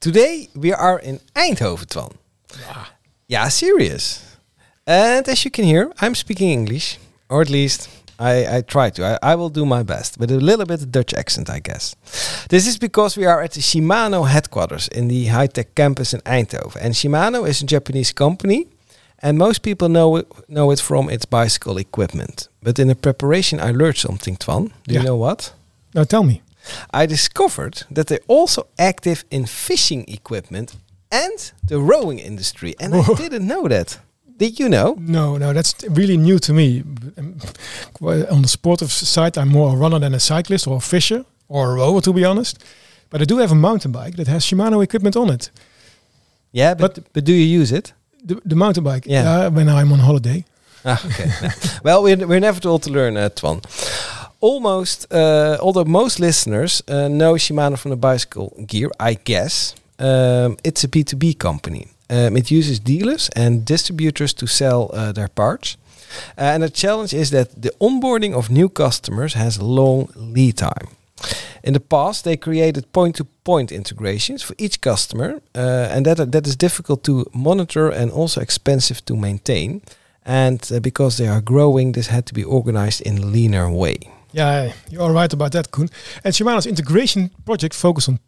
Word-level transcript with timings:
Today 0.00 0.48
we 0.54 0.72
are 0.72 0.98
in 0.98 1.20
Eindhoven, 1.34 1.86
Twan. 1.86 2.12
Yeah. 2.58 2.84
Yeah, 3.28 3.48
serious. 3.48 4.36
And 4.86 5.28
as 5.28 5.44
you 5.44 5.50
can 5.50 5.64
hear, 5.64 5.92
I'm 6.00 6.14
speaking 6.14 6.50
English, 6.50 6.98
or 7.28 7.42
at 7.42 7.50
least 7.50 7.88
I, 8.18 8.56
I 8.56 8.60
try 8.62 8.90
to. 8.90 9.04
I, 9.22 9.32
I 9.32 9.34
will 9.34 9.50
do 9.50 9.64
my 9.66 9.82
best 9.82 10.18
with 10.18 10.30
a 10.30 10.40
little 10.40 10.64
bit 10.64 10.80
of 10.82 10.90
Dutch 10.90 11.12
accent, 11.14 11.50
I 11.50 11.60
guess. 11.60 11.94
This 12.48 12.66
is 12.66 12.78
because 12.78 13.16
we 13.18 13.26
are 13.26 13.42
at 13.42 13.52
the 13.52 13.60
Shimano 13.60 14.26
headquarters 14.26 14.88
in 14.88 15.08
the 15.08 15.26
high 15.26 15.46
tech 15.48 15.74
campus 15.74 16.14
in 16.14 16.20
Eindhoven. 16.22 16.76
And 16.80 16.94
Shimano 16.94 17.46
is 17.46 17.62
a 17.62 17.66
Japanese 17.66 18.10
company, 18.12 18.66
and 19.22 19.36
most 19.36 19.60
people 19.62 19.88
know 19.90 20.16
it, 20.16 20.26
know 20.48 20.70
it 20.70 20.80
from 20.80 21.10
its 21.10 21.26
bicycle 21.26 21.76
equipment. 21.76 22.48
But 22.62 22.78
in 22.78 22.88
the 22.88 22.94
preparation, 22.94 23.60
I 23.60 23.70
learned 23.72 23.98
something, 23.98 24.36
Twan. 24.36 24.72
Do 24.86 24.94
Yeah. 24.94 25.00
you 25.00 25.06
know 25.06 25.16
what? 25.16 25.52
Now 25.94 26.04
tell 26.04 26.24
me. 26.24 26.40
I 26.92 27.06
discovered 27.06 27.82
that 27.90 28.06
they're 28.06 28.24
also 28.28 28.66
active 28.78 29.24
in 29.30 29.46
fishing 29.46 30.04
equipment 30.08 30.76
and 31.10 31.52
the 31.68 31.78
rowing 31.78 32.18
industry. 32.18 32.74
And 32.80 32.94
I 32.94 33.02
didn't 33.14 33.46
know 33.46 33.68
that. 33.68 33.98
Did 34.36 34.58
you 34.58 34.68
know? 34.68 34.96
No, 34.98 35.36
no, 35.38 35.52
that's 35.52 35.74
really 35.88 36.16
new 36.16 36.38
to 36.38 36.52
me. 36.52 36.82
On 38.30 38.42
the 38.42 38.48
sportive 38.48 38.90
side, 38.90 39.36
I'm 39.38 39.48
more 39.48 39.72
a 39.74 39.76
runner 39.76 39.98
than 39.98 40.14
a 40.14 40.20
cyclist 40.20 40.66
or 40.66 40.76
a 40.76 40.80
fisher 40.80 41.24
or 41.48 41.72
a 41.72 41.74
rower, 41.74 42.00
to 42.00 42.12
be 42.12 42.24
honest. 42.24 42.58
But 43.10 43.20
I 43.20 43.24
do 43.24 43.38
have 43.38 43.52
a 43.52 43.56
mountain 43.56 43.92
bike 43.92 44.16
that 44.16 44.28
has 44.28 44.44
Shimano 44.44 44.82
equipment 44.82 45.16
on 45.16 45.30
it. 45.30 45.50
Yeah, 46.52 46.74
but 46.74 46.98
but, 47.12 47.24
do 47.24 47.32
you 47.32 47.60
use 47.60 47.72
it? 47.76 47.92
The, 48.24 48.40
the 48.44 48.54
mountain 48.56 48.84
bike, 48.84 49.04
Yeah. 49.06 49.48
when 49.48 49.68
I'm 49.68 49.92
on 49.92 49.98
holiday. 50.00 50.44
Ah, 50.84 51.00
okay. 51.06 51.30
Well, 51.84 52.02
we're, 52.02 52.26
we're 52.26 52.40
never 52.40 52.60
too 52.60 52.70
old 52.70 52.82
to 52.84 52.90
learn, 52.90 53.16
uh, 53.16 53.28
Twan. 53.34 53.60
Almost, 54.40 55.12
uh, 55.12 55.58
although 55.60 55.84
most 55.84 56.18
listeners 56.18 56.82
uh, 56.88 57.08
know 57.08 57.34
Shimano 57.34 57.78
from 57.78 57.90
the 57.90 57.96
bicycle 57.96 58.54
gear, 58.66 58.90
I 58.98 59.14
guess, 59.14 59.74
um, 59.98 60.56
it's 60.64 60.82
a 60.82 60.88
B2B 60.88 61.38
company. 61.38 61.88
Um, 62.08 62.36
it 62.36 62.50
uses 62.50 62.80
dealers 62.80 63.28
and 63.36 63.66
distributors 63.66 64.32
to 64.34 64.46
sell 64.46 64.90
uh, 64.94 65.12
their 65.12 65.28
parts. 65.28 65.76
Uh, 66.38 66.54
and 66.54 66.62
the 66.62 66.70
challenge 66.70 67.12
is 67.12 67.30
that 67.30 67.60
the 67.60 67.72
onboarding 67.80 68.34
of 68.34 68.50
new 68.50 68.70
customers 68.70 69.34
has 69.34 69.60
long 69.60 70.08
lead 70.16 70.56
time. 70.56 70.88
In 71.62 71.74
the 71.74 71.80
past, 71.80 72.24
they 72.24 72.38
created 72.38 72.90
point-to-point 72.92 73.70
integrations 73.70 74.42
for 74.42 74.54
each 74.56 74.80
customer, 74.80 75.42
uh, 75.54 75.88
and 75.90 76.06
that 76.06 76.32
that 76.32 76.46
is 76.46 76.56
difficult 76.56 77.04
to 77.04 77.26
monitor 77.34 77.90
and 77.90 78.10
also 78.10 78.40
expensive 78.40 79.04
to 79.04 79.16
maintain. 79.16 79.82
And 80.24 80.60
uh, 80.72 80.80
because 80.80 81.18
they 81.18 81.28
are 81.28 81.42
growing, 81.42 81.92
this 81.92 82.06
had 82.06 82.24
to 82.26 82.34
be 82.34 82.44
organized 82.44 83.02
in 83.02 83.18
a 83.18 83.26
leaner 83.26 83.70
way. 83.70 83.98
Yeah, 84.32 84.72
you 84.90 85.02
are 85.02 85.12
right 85.12 85.32
about 85.32 85.52
that, 85.52 85.70
Coen. 85.70 85.90
And 86.24 86.34
Shimano's 86.34 86.66
integration 86.66 87.30
project 87.44 87.74
focused 87.74 88.08
on 88.08 88.20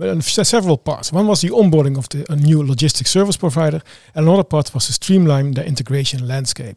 uh, 0.00 0.20
several 0.20 0.76
parts. 0.76 1.12
One 1.12 1.26
was 1.26 1.40
the 1.40 1.50
onboarding 1.50 1.96
of 1.98 2.08
the, 2.08 2.24
a 2.30 2.36
new 2.36 2.62
logistics 2.62 3.10
service 3.10 3.36
provider, 3.36 3.82
and 4.14 4.26
another 4.26 4.44
part 4.44 4.72
was 4.74 4.86
to 4.86 4.92
streamline 4.92 5.54
the 5.54 5.66
integration 5.66 6.26
landscape. 6.28 6.76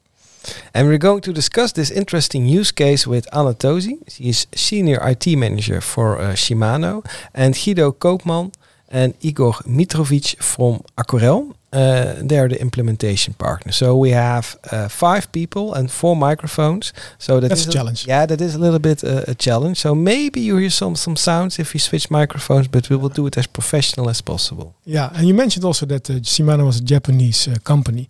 And 0.73 0.87
we're 0.87 0.97
going 0.97 1.21
to 1.21 1.33
discuss 1.33 1.71
this 1.73 1.91
interesting 1.91 2.47
use 2.47 2.71
case 2.71 3.05
with 3.05 3.27
Ana 3.31 3.53
Tosi. 3.53 3.99
She 4.09 4.29
is 4.29 4.47
senior 4.55 4.99
IT 5.07 5.27
manager 5.37 5.81
for 5.81 6.17
uh, 6.17 6.33
Shimano, 6.33 7.05
and 7.33 7.53
Guido 7.53 7.91
Koopmann 7.91 8.53
and 8.89 9.13
Igor 9.21 9.53
Mitrovic 9.65 10.41
from 10.41 10.83
Acorel. 10.97 11.53
Uh, 11.73 12.15
they 12.27 12.37
are 12.37 12.49
the 12.49 12.59
implementation 12.59 13.33
partner. 13.33 13.71
So 13.71 13.95
we 13.95 14.11
have 14.11 14.57
uh, 14.71 14.89
five 14.89 15.31
people 15.31 15.73
and 15.73 15.89
four 15.89 16.15
microphones. 16.15 16.93
So 17.17 17.39
that 17.39 17.49
That's 17.49 17.61
is 17.61 17.67
a 17.67 17.71
challenge. 17.71 18.07
Yeah, 18.07 18.25
that 18.25 18.41
is 18.41 18.55
a 18.55 18.59
little 18.59 18.79
bit 18.79 19.03
uh, 19.03 19.23
a 19.27 19.35
challenge. 19.35 19.77
So 19.77 19.95
maybe 19.95 20.39
you 20.41 20.57
hear 20.57 20.69
some 20.69 20.95
some 20.95 21.15
sounds 21.15 21.59
if 21.59 21.73
we 21.73 21.79
switch 21.79 22.09
microphones, 22.09 22.67
but 22.67 22.89
we 22.89 22.95
will 22.97 23.13
do 23.13 23.27
it 23.27 23.37
as 23.37 23.47
professional 23.47 24.09
as 24.09 24.21
possible. 24.21 24.75
Yeah, 24.85 25.09
and 25.15 25.23
you 25.27 25.33
mentioned 25.33 25.65
also 25.65 25.85
that 25.85 26.09
uh, 26.09 26.13
Shimano 26.21 26.65
was 26.65 26.77
a 26.79 26.83
Japanese 26.83 27.47
uh, 27.47 27.55
company, 27.63 28.07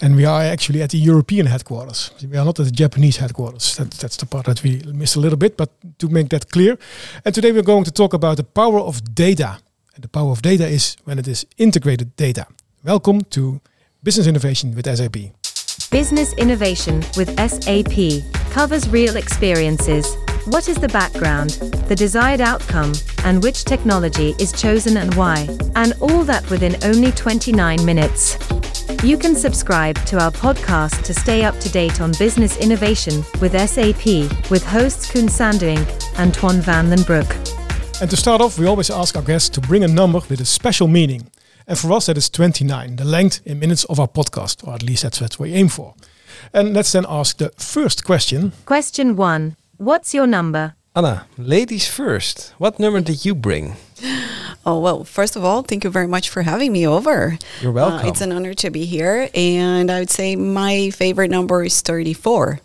and 0.00 0.16
we 0.16 0.24
are 0.26 0.52
actually 0.52 0.82
at 0.82 0.90
the 0.90 0.98
European 0.98 1.46
headquarters. 1.46 2.10
We 2.22 2.38
are 2.38 2.44
not 2.44 2.58
at 2.60 2.66
the 2.66 2.82
Japanese 2.82 3.20
headquarters. 3.20 3.76
That, 3.76 3.90
that's 3.90 4.16
the 4.16 4.26
part 4.26 4.44
that 4.46 4.62
we 4.62 4.82
missed 4.92 5.16
a 5.16 5.20
little 5.20 5.38
bit, 5.38 5.56
but 5.56 5.68
to 5.98 6.08
make 6.08 6.28
that 6.28 6.50
clear. 6.50 6.78
And 7.24 7.34
today 7.34 7.52
we're 7.52 7.62
going 7.62 7.84
to 7.84 7.92
talk 7.92 8.14
about 8.14 8.36
the 8.36 8.44
power 8.44 8.80
of 8.80 9.14
data. 9.14 9.58
And 9.94 10.02
the 10.02 10.08
power 10.08 10.30
of 10.30 10.40
data 10.40 10.66
is 10.66 10.96
when 11.04 11.18
it 11.18 11.26
is 11.26 11.46
integrated 11.56 12.16
data. 12.16 12.46
Welcome 12.84 13.20
to 13.30 13.60
Business 14.02 14.26
Innovation 14.26 14.74
with 14.74 14.86
SAP. 14.86 15.30
Business 15.92 16.32
Innovation 16.32 16.96
with 17.16 17.28
SAP 17.38 18.24
covers 18.50 18.88
real 18.88 19.14
experiences. 19.14 20.16
What 20.46 20.68
is 20.68 20.78
the 20.78 20.88
background, 20.88 21.50
the 21.86 21.94
desired 21.94 22.40
outcome, 22.40 22.92
and 23.24 23.40
which 23.40 23.64
technology 23.64 24.34
is 24.40 24.50
chosen 24.50 24.96
and 24.96 25.14
why? 25.14 25.46
And 25.76 25.92
all 26.00 26.24
that 26.24 26.50
within 26.50 26.74
only 26.82 27.12
29 27.12 27.84
minutes. 27.84 28.36
You 29.04 29.16
can 29.16 29.36
subscribe 29.36 30.04
to 30.06 30.20
our 30.20 30.32
podcast 30.32 31.04
to 31.04 31.14
stay 31.14 31.44
up 31.44 31.56
to 31.60 31.70
date 31.70 32.00
on 32.00 32.10
business 32.18 32.56
innovation 32.56 33.22
with 33.40 33.52
SAP 33.52 34.04
with 34.50 34.66
hosts 34.66 35.08
Coen 35.08 35.30
Sanderink 35.30 35.86
and 36.18 36.34
Twan 36.34 36.58
van 36.58 36.90
den 36.90 37.04
Broek. 37.04 37.32
And 38.00 38.10
to 38.10 38.16
start 38.16 38.40
off, 38.40 38.58
we 38.58 38.66
always 38.66 38.90
ask 38.90 39.14
our 39.14 39.22
guests 39.22 39.48
to 39.50 39.60
bring 39.60 39.84
a 39.84 39.88
number 39.88 40.18
with 40.28 40.40
a 40.40 40.44
special 40.44 40.88
meaning. 40.88 41.30
And 41.66 41.78
for 41.78 41.92
us, 41.92 42.06
that 42.06 42.16
is 42.16 42.28
29, 42.30 42.96
the 42.96 43.04
length 43.04 43.40
in 43.44 43.58
minutes 43.58 43.84
of 43.84 43.98
our 44.00 44.08
podcast, 44.08 44.66
or 44.66 44.74
at 44.74 44.82
least 44.82 45.02
that's 45.02 45.20
what 45.20 45.38
we 45.38 45.54
aim 45.54 45.68
for. 45.68 45.94
And 46.52 46.74
let's 46.74 46.92
then 46.92 47.06
ask 47.08 47.38
the 47.38 47.50
first 47.56 48.04
question. 48.04 48.52
Question 48.66 49.16
1. 49.16 49.56
What's 49.76 50.14
your 50.14 50.26
number? 50.26 50.74
Ana, 50.94 51.26
ladies 51.38 51.88
first. 51.88 52.52
What 52.58 52.78
number 52.78 53.00
did 53.00 53.24
you 53.24 53.34
bring? 53.34 53.76
Oh, 54.64 54.78
well, 54.78 55.02
first 55.02 55.34
of 55.34 55.44
all, 55.44 55.62
thank 55.62 55.82
you 55.82 55.90
very 55.90 56.06
much 56.06 56.28
for 56.28 56.42
having 56.42 56.72
me 56.72 56.86
over. 56.86 57.36
You're 57.60 57.72
welcome. 57.72 58.06
Uh, 58.06 58.08
it's 58.08 58.20
an 58.20 58.30
honor 58.30 58.54
to 58.54 58.70
be 58.70 58.84
here. 58.84 59.28
And 59.34 59.90
I 59.90 59.98
would 59.98 60.10
say 60.10 60.36
my 60.36 60.90
favorite 60.90 61.32
number 61.32 61.64
is 61.64 61.80
34, 61.82 62.60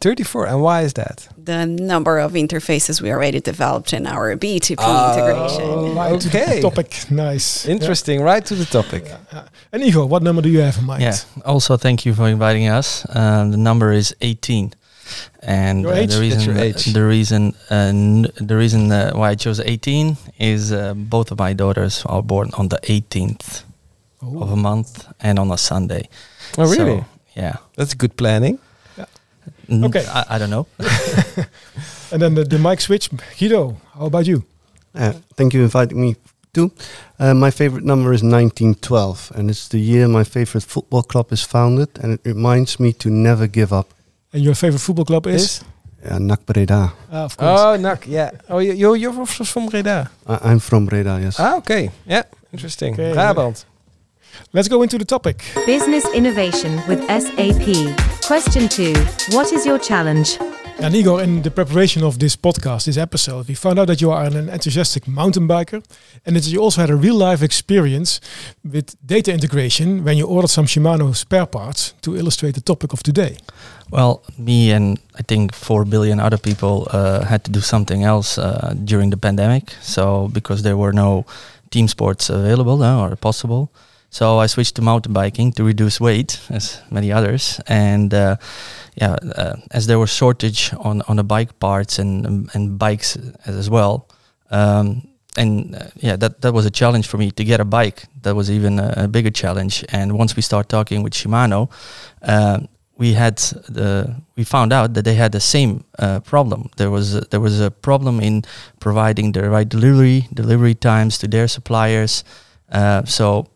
34. 0.00 0.46
And 0.46 0.62
why 0.62 0.82
is 0.82 0.92
that? 0.94 1.28
the 1.48 1.64
number 1.64 2.18
of 2.18 2.32
interfaces 2.34 3.00
we 3.00 3.10
already 3.10 3.40
developed 3.40 3.92
in 3.94 4.06
our 4.06 4.36
BTP 4.36 4.76
Oh. 4.78 5.12
integration. 5.12 5.94
Right 5.96 6.20
to 6.20 6.28
Okay. 6.28 6.60
topic. 6.60 7.10
Nice. 7.10 7.64
Interesting. 7.66 8.20
Right 8.22 8.44
to 8.46 8.54
the 8.54 8.66
topic. 8.66 9.04
Yeah. 9.06 9.16
Yeah. 9.32 9.42
And 9.72 9.82
Igor, 9.82 10.06
what 10.06 10.22
number 10.22 10.42
do 10.42 10.48
you 10.50 10.60
have 10.60 10.76
in 10.78 10.84
mind? 10.84 11.02
Yeah. 11.02 11.16
Also, 11.46 11.76
thank 11.78 12.04
you 12.04 12.12
for 12.14 12.28
inviting 12.28 12.68
us. 12.68 13.06
Uh, 13.08 13.48
the 13.50 13.56
number 13.56 13.92
is 13.92 14.14
18, 14.20 14.74
and 15.42 15.82
Your 15.84 15.92
uh, 15.94 15.96
age? 15.96 16.12
the 16.14 16.20
reason 16.20 16.40
your 16.42 16.58
age. 16.58 16.84
the 16.92 17.02
reason 17.02 17.54
uh, 17.70 17.92
the 18.46 18.56
reason 18.56 18.92
uh, 18.92 19.12
why 19.14 19.30
I 19.30 19.34
chose 19.36 19.58
18 19.64 20.16
is 20.38 20.70
uh, 20.70 20.92
both 20.94 21.30
of 21.32 21.38
my 21.38 21.54
daughters 21.54 22.02
are 22.04 22.22
born 22.22 22.50
on 22.58 22.68
the 22.68 22.78
18th 22.92 23.64
Oh. 24.20 24.42
of 24.42 24.50
a 24.52 24.56
month 24.56 25.06
and 25.20 25.38
on 25.38 25.50
a 25.50 25.56
Sunday. 25.56 26.08
Oh, 26.58 26.64
really? 26.64 26.98
So, 27.00 27.04
yeah. 27.36 27.54
That's 27.76 27.94
good 27.94 28.16
planning. 28.16 28.58
N- 29.68 29.84
Okay. 29.84 30.04
I, 30.08 30.24
I 30.36 30.38
don't 30.38 30.50
know. 30.50 30.66
And 32.10 32.22
then 32.22 32.34
the, 32.34 32.44
the 32.44 32.58
mic 32.58 32.80
switch. 32.80 33.10
Guido, 33.38 33.76
how 33.94 34.06
about 34.06 34.26
you? 34.26 34.42
Uh, 34.94 35.12
thank 35.36 35.52
you 35.52 35.60
for 35.60 35.64
inviting 35.64 36.00
me 36.00 36.16
too. 36.54 36.70
Uh, 37.18 37.34
my 37.34 37.50
favorite 37.50 37.84
number 37.84 38.12
is 38.14 38.22
1912, 38.22 39.32
and 39.34 39.50
it's 39.50 39.68
the 39.68 39.78
year 39.78 40.08
my 40.08 40.24
favorite 40.24 40.64
football 40.64 41.02
club 41.02 41.30
is 41.32 41.42
founded, 41.42 41.88
and 42.02 42.14
it 42.14 42.20
reminds 42.24 42.80
me 42.80 42.92
to 42.94 43.10
never 43.10 43.46
give 43.46 43.72
up. 43.74 43.92
And 44.32 44.42
your 44.42 44.54
favorite 44.54 44.80
football 44.80 45.04
club 45.04 45.26
is? 45.26 45.42
Is? 45.42 45.64
Uh, 46.10 46.18
NAC 46.18 46.46
Breda. 46.46 46.92
Ah, 47.12 47.24
of 47.24 47.36
course. 47.36 47.60
Oh, 47.60 47.76
Nak. 47.76 48.06
Yeah. 48.06 48.30
Oh, 48.48 48.58
you, 48.60 48.72
you, 48.72 48.94
you're 48.94 49.26
from- 49.26 49.44
from 49.46 49.66
Breda. 49.66 50.10
I- 50.26 50.50
I'm 50.50 50.60
from 50.60 50.86
Breda, 50.86 51.18
yes. 51.20 51.38
Ah, 51.38 51.56
okay. 51.58 51.90
Yeah. 52.06 52.22
Interesting. 52.52 52.94
Okay. 52.94 53.12
Brabant. 53.12 53.66
Let's 54.52 54.68
go 54.68 54.82
into 54.82 54.98
the 54.98 55.04
topic. 55.04 55.44
Business 55.66 56.06
Innovation 56.14 56.80
with 56.88 57.00
SAP. 57.08 57.96
Question 58.26 58.68
2. 58.68 58.94
What 59.34 59.52
is 59.52 59.64
your 59.66 59.78
challenge? 59.78 60.38
And 60.80 60.94
Igor, 60.94 61.22
in 61.22 61.42
the 61.42 61.50
preparation 61.50 62.04
of 62.04 62.20
this 62.20 62.36
podcast, 62.36 62.84
this 62.84 62.96
episode, 62.96 63.48
we 63.48 63.54
found 63.54 63.80
out 63.80 63.88
that 63.88 64.00
you 64.00 64.12
are 64.12 64.24
an 64.24 64.48
enthusiastic 64.48 65.08
mountain 65.08 65.48
biker 65.48 65.82
and 66.24 66.36
that 66.36 66.46
you 66.46 66.60
also 66.60 66.80
had 66.80 66.90
a 66.90 66.94
real 66.94 67.16
life 67.16 67.42
experience 67.42 68.20
with 68.62 68.94
data 69.04 69.32
integration 69.32 70.04
when 70.04 70.16
you 70.16 70.24
ordered 70.24 70.50
some 70.50 70.66
Shimano 70.66 71.16
spare 71.16 71.46
parts 71.46 71.94
to 72.02 72.16
illustrate 72.16 72.54
the 72.54 72.60
topic 72.60 72.92
of 72.92 73.02
today. 73.02 73.38
Well, 73.90 74.22
me 74.38 74.70
and 74.70 75.00
I 75.18 75.22
think 75.22 75.52
four 75.52 75.84
billion 75.84 76.20
other 76.20 76.38
people 76.38 76.86
uh, 76.92 77.24
had 77.24 77.42
to 77.44 77.50
do 77.50 77.60
something 77.60 78.04
else 78.04 78.38
uh, 78.38 78.72
during 78.84 79.10
the 79.10 79.16
pandemic. 79.16 79.72
So 79.80 80.28
because 80.28 80.62
there 80.62 80.76
were 80.76 80.92
no 80.92 81.24
team 81.70 81.88
sports 81.88 82.30
available 82.30 82.84
uh, 82.84 83.00
or 83.00 83.16
possible, 83.16 83.72
so 84.10 84.38
I 84.38 84.46
switched 84.46 84.74
to 84.76 84.82
mountain 84.82 85.12
biking 85.12 85.52
to 85.52 85.64
reduce 85.64 86.00
weight, 86.00 86.40
as 86.48 86.80
many 86.90 87.12
others. 87.12 87.60
And 87.66 88.12
uh, 88.14 88.36
yeah, 88.94 89.16
uh, 89.36 89.56
as 89.70 89.86
there 89.86 89.98
was 89.98 90.10
shortage 90.10 90.72
on 90.78 91.02
on 91.08 91.16
the 91.16 91.24
bike 91.24 91.58
parts 91.58 91.98
and 91.98 92.48
and 92.54 92.78
bikes 92.78 93.18
as 93.46 93.68
well. 93.68 94.08
Um, 94.50 95.08
and 95.36 95.74
uh, 95.74 95.84
yeah, 95.96 96.16
that 96.16 96.40
that 96.40 96.52
was 96.52 96.66
a 96.66 96.70
challenge 96.70 97.06
for 97.06 97.18
me 97.18 97.30
to 97.30 97.44
get 97.44 97.60
a 97.60 97.64
bike. 97.64 98.04
That 98.22 98.34
was 98.34 98.50
even 98.50 98.78
a, 98.78 98.94
a 98.96 99.08
bigger 99.08 99.30
challenge. 99.30 99.84
And 99.92 100.18
once 100.18 100.36
we 100.36 100.42
start 100.42 100.68
talking 100.68 101.02
with 101.02 101.12
Shimano, 101.12 101.70
uh, 102.22 102.60
we 102.96 103.12
had 103.12 103.36
the 103.68 104.14
we 104.36 104.44
found 104.44 104.72
out 104.72 104.94
that 104.94 105.04
they 105.04 105.14
had 105.14 105.32
the 105.32 105.40
same 105.40 105.84
uh, 105.98 106.20
problem. 106.20 106.70
There 106.76 106.90
was 106.90 107.14
a, 107.14 107.20
there 107.20 107.40
was 107.40 107.60
a 107.60 107.70
problem 107.70 108.20
in 108.20 108.42
providing 108.80 109.32
the 109.32 109.48
right 109.50 109.68
delivery 109.68 110.28
delivery 110.32 110.74
times 110.74 111.18
to 111.18 111.28
their 111.28 111.46
suppliers. 111.46 112.24
Uh, 112.72 113.04
so 113.04 113.46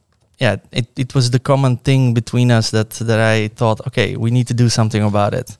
yeah, 0.43 0.57
it, 0.73 0.89
it 0.99 1.15
was 1.15 1.31
the 1.31 1.39
common 1.39 1.77
thing 1.77 2.15
between 2.15 2.51
us 2.51 2.71
that 2.73 2.91
that 3.07 3.21
I 3.21 3.49
thought, 3.49 3.79
okay, 3.87 4.17
we 4.17 4.31
need 4.31 4.49
to 4.49 4.55
do 4.55 4.69
something 4.69 5.03
about 5.05 5.35
it. 5.35 5.57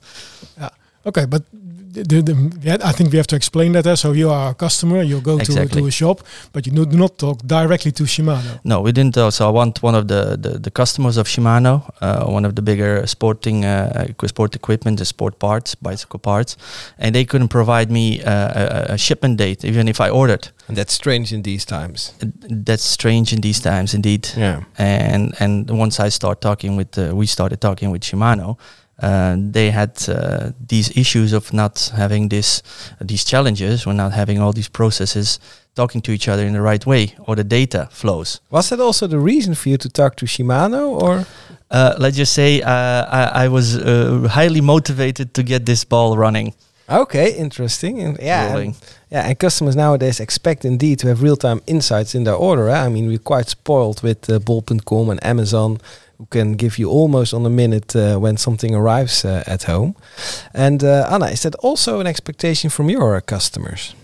Yeah. 0.57 0.69
Okay, 1.05 1.25
but 1.25 1.43
the, 1.93 2.03
the, 2.03 2.21
the, 2.21 2.59
yeah, 2.61 2.77
I 2.83 2.91
think 2.91 3.11
we 3.11 3.17
have 3.17 3.27
to 3.27 3.35
explain 3.35 3.71
that. 3.73 3.85
Uh, 3.85 3.95
so 3.95 4.11
you 4.13 4.29
are 4.29 4.51
a 4.51 4.53
customer, 4.53 5.01
you 5.03 5.21
go 5.21 5.35
to, 5.37 5.41
Exactly. 5.43 5.81
to 5.81 5.87
a 5.87 5.91
shop, 5.91 6.21
but 6.53 6.65
you 6.65 6.71
do, 6.73 6.85
do 6.85 6.97
not 6.97 7.17
talk 7.17 7.37
directly 7.45 7.91
to 7.91 8.03
Shimano. 8.03 8.59
No, 8.63 8.81
we 8.81 8.91
didn't. 8.91 9.17
Uh, 9.17 9.29
so 9.31 9.47
I 9.47 9.51
want 9.51 9.81
one 9.83 9.95
of 9.95 10.07
the, 10.07 10.37
the, 10.45 10.59
the 10.59 10.71
customers 10.71 11.17
of 11.17 11.27
Shimano, 11.27 11.73
uh, 12.01 12.25
one 12.25 12.45
of 12.45 12.55
the 12.55 12.61
bigger 12.61 13.05
sporting 13.07 13.65
uh, 13.65 14.07
sport 14.25 14.55
equipment, 14.55 14.97
the 14.99 15.05
sport 15.05 15.39
parts, 15.39 15.75
bicycle 15.75 16.19
parts, 16.19 16.57
and 16.97 17.13
they 17.15 17.25
couldn't 17.25 17.49
provide 17.49 17.91
me 17.91 18.21
uh, 18.23 18.89
a, 18.89 18.93
a 18.93 18.97
shipment 18.97 19.37
date, 19.37 19.63
even 19.65 19.87
if 19.87 19.99
I 20.01 20.09
ordered. 20.09 20.49
And 20.67 20.77
that's 20.77 20.93
strange 20.93 21.31
in 21.33 21.41
these 21.43 21.65
times. 21.65 22.13
That's 22.65 22.83
strange 22.83 23.33
in 23.33 23.41
these 23.41 23.59
times, 23.59 23.93
indeed. 23.93 24.29
Yeah. 24.37 24.63
and 24.77 25.33
and 25.39 25.69
once 25.69 25.99
I 25.99 26.09
start 26.09 26.39
talking 26.41 26.77
with 26.77 26.97
uh, 26.97 27.11
we 27.15 27.25
started 27.27 27.59
talking 27.59 27.91
with 27.91 28.01
Shimano, 28.03 28.57
uh, 29.01 29.35
they 29.51 29.71
had 29.71 29.89
uh, 30.09 30.51
these 30.67 30.91
issues 30.95 31.33
of 31.33 31.51
not 31.53 31.91
having 31.95 32.29
this 32.29 32.61
these 33.01 33.23
challenges, 33.25 33.85
we're 33.85 33.93
not 33.93 34.11
having 34.13 34.39
all 34.41 34.53
these 34.53 34.69
processes 34.69 35.39
talking 35.75 36.01
to 36.03 36.11
each 36.11 36.27
other 36.27 36.45
in 36.45 36.53
the 36.53 36.61
right 36.61 36.85
way, 36.85 37.15
or 37.25 37.35
the 37.35 37.43
data 37.43 37.87
flows. 37.91 38.39
Was 38.49 38.69
that 38.69 38.79
also 38.79 39.07
the 39.07 39.17
reason 39.19 39.55
for 39.55 39.69
you 39.69 39.77
to 39.77 39.89
talk 39.89 40.15
to 40.15 40.25
Shimano, 40.25 41.01
or 41.01 41.25
Uh, 41.71 41.95
let's 41.97 42.15
just 42.17 42.33
say 42.33 42.61
uh, 42.61 42.69
I, 42.69 43.45
I 43.45 43.47
was 43.49 43.75
uh, 43.75 44.27
highly 44.29 44.61
motivated 44.61 45.33
to 45.33 45.41
get 45.43 45.65
this 45.65 45.85
ball 45.85 46.15
running. 46.17 46.53
okay, 46.87 47.31
interesting, 47.37 47.99
and 48.01 48.17
yeah, 48.21 48.55
and, 48.57 48.75
yeah, 49.11 49.27
and 49.27 49.35
customers 49.39 49.75
nowadays 49.75 50.19
expect 50.19 50.65
indeed 50.65 50.99
to 50.99 51.07
have 51.07 51.23
real-time 51.23 51.61
insights 51.65 52.13
in 52.13 52.23
their 52.25 52.35
order. 52.35 52.69
eh? 52.69 52.85
I 52.85 52.89
mean, 52.89 53.07
we're 53.07 53.17
quite 53.23 53.49
spoiled 53.49 54.03
with 54.03 54.29
uh, 54.29 54.37
Bol.com 54.39 55.09
and 55.09 55.19
Amazon, 55.25 55.77
who 56.23 56.27
can 56.29 56.55
give 56.55 56.79
you 56.79 56.89
almost 56.89 57.33
on 57.33 57.45
a 57.45 57.49
minute 57.49 57.95
uh, 57.95 58.17
when 58.17 58.37
something 58.37 58.75
arrives 58.75 59.25
uh, 59.25 59.43
at 59.45 59.63
home. 59.63 59.95
And 60.53 60.83
uh, 60.83 61.07
Ana, 61.09 61.27
is 61.27 61.41
that 61.41 61.55
also 61.55 61.99
an 61.99 62.07
expectation 62.07 62.69
from 62.69 62.89
your 62.89 63.21
customers? 63.21 63.95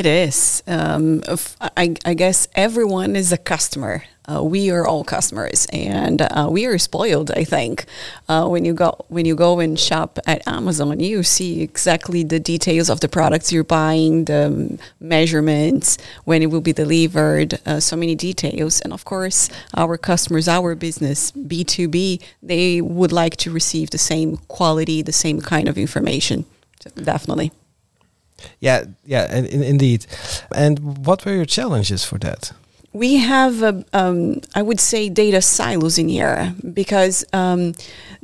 It 0.00 0.06
is. 0.06 0.62
Um, 0.66 1.20
I, 1.60 1.94
I 2.06 2.14
guess 2.14 2.48
everyone 2.54 3.16
is 3.16 3.32
a 3.32 3.36
customer. 3.36 4.04
Uh, 4.26 4.42
we 4.42 4.70
are 4.70 4.86
all 4.86 5.04
customers, 5.04 5.66
and 5.74 6.22
uh, 6.22 6.48
we 6.50 6.64
are 6.64 6.78
spoiled. 6.78 7.30
I 7.32 7.44
think 7.44 7.84
uh, 8.26 8.48
when 8.48 8.64
you 8.64 8.72
go 8.72 9.04
when 9.08 9.26
you 9.26 9.34
go 9.34 9.60
and 9.60 9.78
shop 9.78 10.18
at 10.26 10.40
Amazon, 10.48 11.00
you 11.00 11.22
see 11.22 11.60
exactly 11.60 12.24
the 12.24 12.40
details 12.40 12.88
of 12.88 13.00
the 13.00 13.08
products 13.08 13.52
you're 13.52 13.62
buying, 13.62 14.24
the 14.24 14.46
um, 14.46 14.78
measurements, 15.00 15.98
when 16.24 16.40
it 16.40 16.46
will 16.46 16.62
be 16.62 16.72
delivered, 16.72 17.60
uh, 17.66 17.78
so 17.78 17.94
many 17.94 18.14
details. 18.14 18.80
And 18.80 18.94
of 18.94 19.04
course, 19.04 19.50
our 19.76 19.98
customers, 19.98 20.48
our 20.48 20.74
business, 20.74 21.30
B 21.32 21.62
two 21.62 21.88
B, 21.88 22.22
they 22.42 22.80
would 22.80 23.12
like 23.12 23.36
to 23.36 23.50
receive 23.50 23.90
the 23.90 23.98
same 23.98 24.38
quality, 24.48 25.02
the 25.02 25.12
same 25.12 25.42
kind 25.42 25.68
of 25.68 25.76
information. 25.76 26.46
So 26.80 26.88
definitely. 27.02 27.52
Yeah, 28.60 28.84
yeah, 29.04 29.26
and, 29.30 29.46
in 29.46 29.62
indeed. 29.62 30.06
And 30.54 31.06
what 31.06 31.24
were 31.24 31.34
your 31.34 31.46
challenges 31.46 32.04
for 32.04 32.18
that? 32.18 32.52
We 32.92 33.18
have, 33.18 33.62
uh, 33.62 33.82
um, 33.92 34.40
I 34.54 34.62
would 34.62 34.80
say, 34.80 35.08
data 35.08 35.40
silos 35.40 35.96
in 35.96 36.08
here 36.08 36.54
because 36.72 37.24
um, 37.32 37.74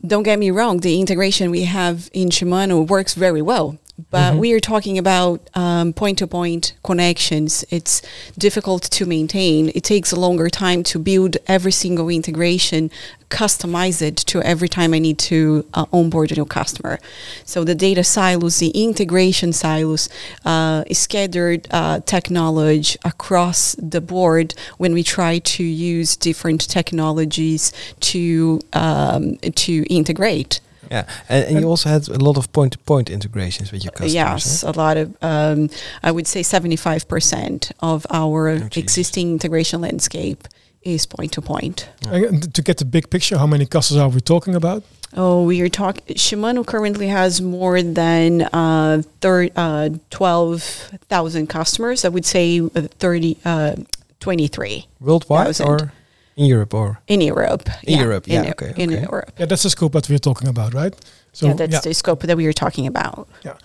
don't 0.04 0.24
get 0.24 0.38
me 0.38 0.50
wrong, 0.50 0.80
the 0.80 0.98
integration 1.00 1.50
we 1.50 1.64
have 1.64 2.10
in 2.12 2.30
Shimano 2.30 2.86
works 2.86 3.14
very 3.14 3.42
well. 3.42 3.78
But 4.10 4.36
we 4.36 4.52
are 4.52 4.60
talking 4.60 4.98
about 4.98 5.50
point 5.96 6.18
to 6.18 6.26
point 6.26 6.74
connections. 6.84 7.64
It's 7.70 8.02
difficult 8.36 8.82
to 8.82 9.06
maintain. 9.06 9.70
It 9.74 9.84
takes 9.84 10.12
a 10.12 10.20
longer 10.20 10.50
time 10.50 10.82
to 10.84 10.98
build 10.98 11.38
every 11.46 11.72
single 11.72 12.10
integration, 12.10 12.90
customize 13.30 14.02
it 14.02 14.16
to 14.16 14.42
every 14.42 14.68
time 14.68 14.92
I 14.92 14.98
need 14.98 15.18
to 15.20 15.66
uh, 15.72 15.86
onboard 15.92 16.30
a 16.30 16.34
new 16.34 16.44
customer. 16.44 16.98
So 17.44 17.64
the 17.64 17.74
data 17.74 18.04
silos, 18.04 18.58
the 18.58 18.68
integration 18.70 19.52
silos, 19.52 20.08
uh, 20.44 20.84
scattered 20.92 21.66
uh, 21.70 22.00
technology 22.00 22.98
across 23.04 23.74
the 23.78 24.00
board 24.00 24.54
when 24.76 24.92
we 24.92 25.02
try 25.02 25.38
to 25.38 25.64
use 25.64 26.16
different 26.16 26.68
technologies 26.68 27.72
to 28.00 28.60
um, 28.74 29.36
to 29.38 29.84
integrate. 29.88 30.60
Yeah, 30.90 31.04
and, 31.28 31.44
and 31.46 31.60
you 31.60 31.68
also 31.68 31.88
had 31.88 32.08
a 32.08 32.18
lot 32.18 32.36
of 32.36 32.52
point-to-point 32.52 33.10
integrations 33.10 33.72
with 33.72 33.82
your 33.84 33.92
customers. 33.92 34.14
yes, 34.14 34.64
eh? 34.64 34.70
a 34.70 34.72
lot 34.72 34.96
of, 34.96 35.16
um, 35.22 35.68
I 36.02 36.10
would 36.10 36.26
say 36.26 36.40
75% 36.42 37.72
of 37.80 38.06
our 38.10 38.48
Oh, 38.48 38.68
existing 38.76 39.32
integration 39.32 39.80
landscape 39.80 40.46
is 40.82 41.06
point 41.06 41.32
to 41.32 41.40
point. 41.42 41.88
And 42.08 42.54
to 42.54 42.62
get 42.62 42.76
the 42.78 42.84
big 42.84 43.10
picture, 43.10 43.38
how 43.38 43.46
many 43.46 43.66
customers 43.66 44.00
are 44.02 44.08
we 44.08 44.20
talking 44.20 44.54
about? 44.54 44.84
Oh, 45.16 45.42
we 45.44 45.60
are 45.62 45.68
talking. 45.68 46.14
Shimano 46.16 46.64
currently 46.64 47.08
has 47.08 47.40
more 47.40 47.80
than 47.82 48.42
uh, 48.52 49.02
thir- 49.20 49.50
uh, 49.56 49.88
12,000 50.10 51.46
customers. 51.48 52.04
I 52.04 52.08
would 52.08 52.24
say 52.24 52.60
uh, 52.60 52.68
30, 52.98 53.36
uh, 53.44 53.76
23 54.20 54.86
worldwide 55.00 55.46
Thousand. 55.46 55.66
or 55.68 55.92
in 56.36 56.46
Europe 56.46 56.74
or 56.74 57.00
in 57.06 57.20
Europe. 57.20 57.68
In 57.82 57.98
Europe, 57.98 58.28
yeah, 58.28 58.42
in, 58.42 58.50
okay, 58.50 58.72
In. 58.76 58.90
Europe. 58.90 59.32
Yeah, 59.38 59.46
that's 59.46 59.62
the 59.62 59.70
scope 59.70 59.92
that 59.92 60.08
we're 60.08 60.18
talking 60.18 60.48
about, 60.48 60.74
right? 60.74 60.94
So 61.32 61.46
yeah, 61.46 61.54
that's 61.54 61.80
the 61.80 61.94
scope 61.94 62.26
that 62.26 62.36
we 62.36 62.46
are 62.46 62.52
talking 62.52 62.86
about. 62.86 63.28
yeah 63.42 63.56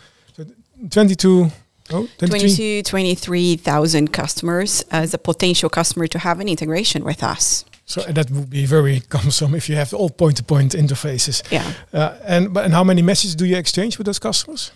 22, 0.89 1.51
oh, 1.91 2.07
23. 2.17 2.81
22, 2.81 2.83
23,000 2.83 4.11
customers 4.11 4.83
as 4.91 5.13
a 5.13 5.17
potential 5.17 5.69
customer 5.69 6.07
to 6.07 6.19
have 6.19 6.39
an 6.39 6.47
integration 6.47 7.03
with 7.03 7.23
us. 7.23 7.65
So 7.85 8.01
that 8.01 8.31
would 8.31 8.49
be 8.49 8.65
very 8.65 8.99
cumbersome 9.09 9.53
if 9.55 9.69
you 9.69 9.75
have 9.75 9.93
all 9.93 10.09
point-to-point 10.09 10.73
interfaces. 10.73 11.43
Yeah. 11.51 11.71
Uh, 11.93 12.17
and 12.25 12.53
but 12.53 12.65
and 12.65 12.73
how 12.73 12.83
many 12.83 13.01
messages 13.01 13.35
do 13.35 13.45
you 13.45 13.57
exchange 13.57 13.97
with 13.97 14.05
those 14.05 14.19
customers? 14.19 14.71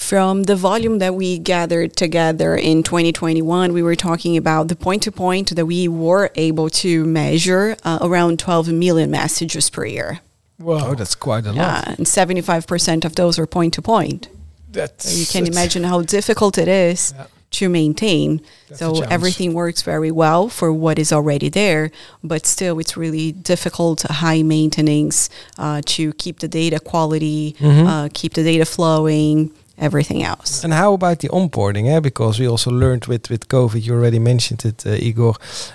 From 0.00 0.42
the 0.44 0.54
volume 0.56 0.98
that 0.98 1.14
we 1.14 1.38
gathered 1.38 1.96
together 1.96 2.54
in 2.54 2.82
2021, 2.82 3.72
we 3.72 3.82
were 3.82 3.96
talking 3.96 4.36
about 4.36 4.68
the 4.68 4.76
point 4.76 5.02
to 5.04 5.10
point 5.10 5.56
that 5.56 5.66
we 5.66 5.88
were 5.88 6.30
able 6.36 6.68
to 6.70 7.04
measure 7.06 7.76
uh, 7.82 7.98
around 8.02 8.38
12 8.38 8.68
million 8.68 9.10
messages 9.10 9.68
per 9.70 9.84
year. 9.86 10.20
Wow, 10.60 10.88
oh, 10.90 10.94
that's 10.94 11.14
quite 11.16 11.44
a 11.46 11.48
lot. 11.48 11.56
Yeah, 11.56 11.94
and 11.96 12.06
75% 12.06 13.04
of 13.04 13.14
those 13.16 13.38
are 13.38 13.46
point 13.46 13.72
to 13.74 13.82
point. 13.82 14.28
that's 14.70 15.10
So 15.10 15.18
you 15.18 15.26
can 15.26 15.44
that's- 15.44 15.56
imagine 15.56 15.84
how 15.84 16.02
difficult 16.02 16.58
it 16.58 16.68
is 16.68 17.14
Yeah. 17.16 17.26
to 17.52 17.68
maintain. 17.70 18.42
That's 18.68 18.78
so 18.80 19.00
everything 19.04 19.54
works 19.54 19.80
very 19.82 20.10
well 20.10 20.48
for 20.50 20.70
what 20.72 20.98
is 20.98 21.10
already 21.12 21.48
there, 21.48 21.90
but 22.22 22.44
still 22.46 22.78
it's 22.78 22.96
really 22.96 23.32
difficult, 23.32 24.02
high 24.02 24.42
maintenance 24.42 25.30
uh, 25.58 25.80
to 25.86 26.12
keep 26.14 26.40
the 26.40 26.48
data 26.48 26.78
quality, 26.78 27.56
Mhm. 27.60 27.86
uh, 27.88 28.08
keep 28.12 28.34
the 28.34 28.44
data 28.44 28.66
flowing, 28.66 29.50
everything 29.78 30.22
else. 30.22 30.64
And 30.64 30.72
how 30.72 30.92
about 30.94 31.18
the 31.20 31.28
onboarding? 31.28 31.86
Eh? 31.88 32.00
Because 32.00 32.38
we 32.40 32.48
also 32.48 32.70
learned 32.70 33.06
with, 33.06 33.28
with 33.30 33.48
COVID, 33.48 33.84
you 33.84 33.94
already 33.94 34.18
mentioned 34.18 34.64
it, 34.64 34.86
uh, 34.86 34.90
Igor, 34.90 35.34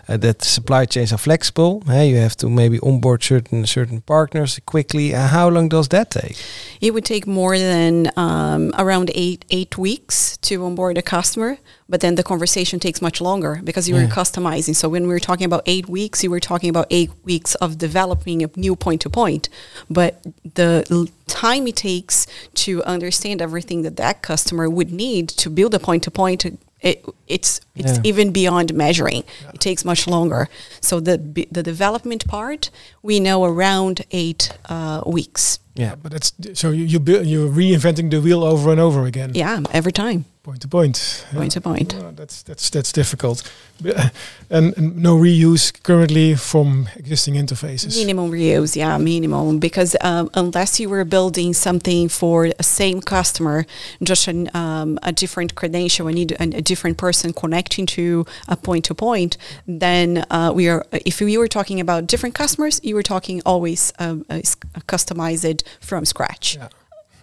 uh, 0.10 0.18
that 0.18 0.44
supply 0.44 0.86
chains 0.86 1.12
are 1.14 1.18
flexible. 1.20 1.84
Eh? 1.90 2.04
You 2.04 2.18
have 2.18 2.36
to 2.38 2.50
maybe 2.50 2.80
onboard 2.80 3.24
certain 3.24 3.66
certain 3.66 4.02
partners 4.02 4.60
quickly. 4.66 5.14
Uh, 5.14 5.28
how 5.28 5.50
long 5.50 5.70
does 5.70 5.88
that 5.90 6.10
take? 6.12 6.36
It 6.82 6.94
would 6.94 7.06
take 7.06 7.28
more 7.28 7.58
than 7.58 8.10
um, 8.18 8.72
around 8.78 9.12
eight 9.14 9.46
eight 9.50 9.78
weeks 9.78 10.38
to 10.38 10.66
onboard 10.66 10.98
a 10.98 11.02
customer, 11.02 11.58
but 11.88 12.00
then 12.02 12.16
the 12.16 12.24
conversation 12.24 12.80
takes 12.80 13.02
much 13.02 13.22
longer 13.22 13.62
because 13.64 13.88
you 13.90 13.96
were 13.96 14.02
Yeah. 14.02 14.10
customizing. 14.16 14.76
So 14.76 14.90
when 14.90 15.04
we 15.04 15.10
were 15.10 15.20
talking 15.20 15.46
about 15.46 15.62
eight 15.66 15.88
weeks, 15.88 16.24
you 16.24 16.32
were 16.32 16.40
talking 16.40 16.70
about 16.70 16.86
eight 16.90 17.12
weeks 17.24 17.56
of 17.56 17.78
developing 17.78 18.44
a 18.44 18.50
new 18.56 18.76
point 18.76 19.02
to 19.02 19.10
point, 19.10 19.50
but 19.90 20.22
the 20.56 20.84
time 21.32 21.68
it 21.68 21.76
takes 21.78 22.28
to 22.56 22.84
understand 22.84 23.42
everything 23.42 23.82
that 23.84 23.96
that 23.98 24.22
customer 24.22 24.70
would 24.70 24.92
need 24.92 25.30
to 25.30 25.50
build 25.50 25.74
a 25.74 25.80
point 25.80 26.04
to 26.04 26.12
point. 26.12 26.46
It, 26.82 27.06
it's 27.28 27.62
it's 27.76 27.96
Yeah. 27.98 28.02
even 28.04 28.32
beyond 28.32 28.74
measuring. 28.74 29.24
It 29.54 29.60
takes 29.60 29.86
much 29.86 30.08
longer. 30.08 30.50
So 30.82 31.00
the 31.00 31.18
the 31.52 31.64
development 31.64 32.28
part 32.28 32.70
we 33.04 33.20
know 33.20 33.44
around 33.46 33.96
eight 34.12 34.52
uh, 34.70 35.02
weeks. 35.06 35.60
Yeah. 35.76 35.96
But 35.96 36.12
that's 36.12 36.34
so 36.60 36.70
you 36.72 36.84
you 36.86 37.00
build, 37.00 37.26
you're 37.26 37.50
reinventing 37.50 38.10
the 38.12 38.20
wheel 38.20 38.44
over 38.44 38.72
and 38.72 38.80
over 38.80 39.06
again, 39.06 39.32
Yeah, 39.34 39.62
every 39.72 39.92
time, 39.92 40.26
point 40.44 40.62
to 40.62 40.68
point. 40.68 41.26
Yeah. 41.32 41.40
point 41.40 41.52
to 41.54 41.62
point. 41.62 41.96
Oh, 41.96 42.12
that's 42.16 42.44
that's 42.44 42.70
that's 42.70 42.92
difficult, 42.92 43.42
uh, 43.86 44.10
and, 44.50 44.78
and 44.78 44.98
no 44.98 45.16
reuse 45.18 45.72
currently 45.84 46.36
from 46.36 46.90
existing 46.98 47.36
interfaces. 47.36 47.96
Minimum 47.96 48.32
reuse, 48.32 48.76
yeah, 48.76 48.98
minimum. 48.98 49.60
Because 49.60 49.96
um, 50.02 50.30
unless 50.34 50.78
you 50.80 50.90
were 50.90 51.06
building 51.06 51.54
something 51.54 52.10
for 52.10 52.50
a 52.60 52.64
same 52.64 53.00
customer, 53.02 53.66
just 54.04 54.28
an, 54.28 54.50
um, 54.54 55.00
a 55.04 55.12
different 55.14 55.56
credential, 55.56 56.08
I 56.10 56.12
need 56.12 56.32
a, 56.34 56.44
a 56.58 56.62
different 56.62 56.98
person 56.98 57.32
connecting 57.34 57.86
to 57.96 58.26
a 58.50 58.58
point 58.58 58.84
to 58.86 58.94
point, 58.94 59.38
then 59.68 60.26
uh, 60.30 60.52
we 60.54 60.68
are. 60.68 60.86
If 60.92 61.22
we 61.22 61.38
were 61.38 61.48
talking 61.48 61.80
about 61.80 62.08
different 62.08 62.36
customers, 62.36 62.82
you 62.84 62.94
were 62.96 63.04
talking 63.04 63.42
always 63.46 63.94
um, 64.00 64.26
uh, 64.30 64.40
s- 64.44 64.58
customized 64.88 65.61
from 65.80 66.06
scratch. 66.06 66.56
Yeah. 66.56 66.70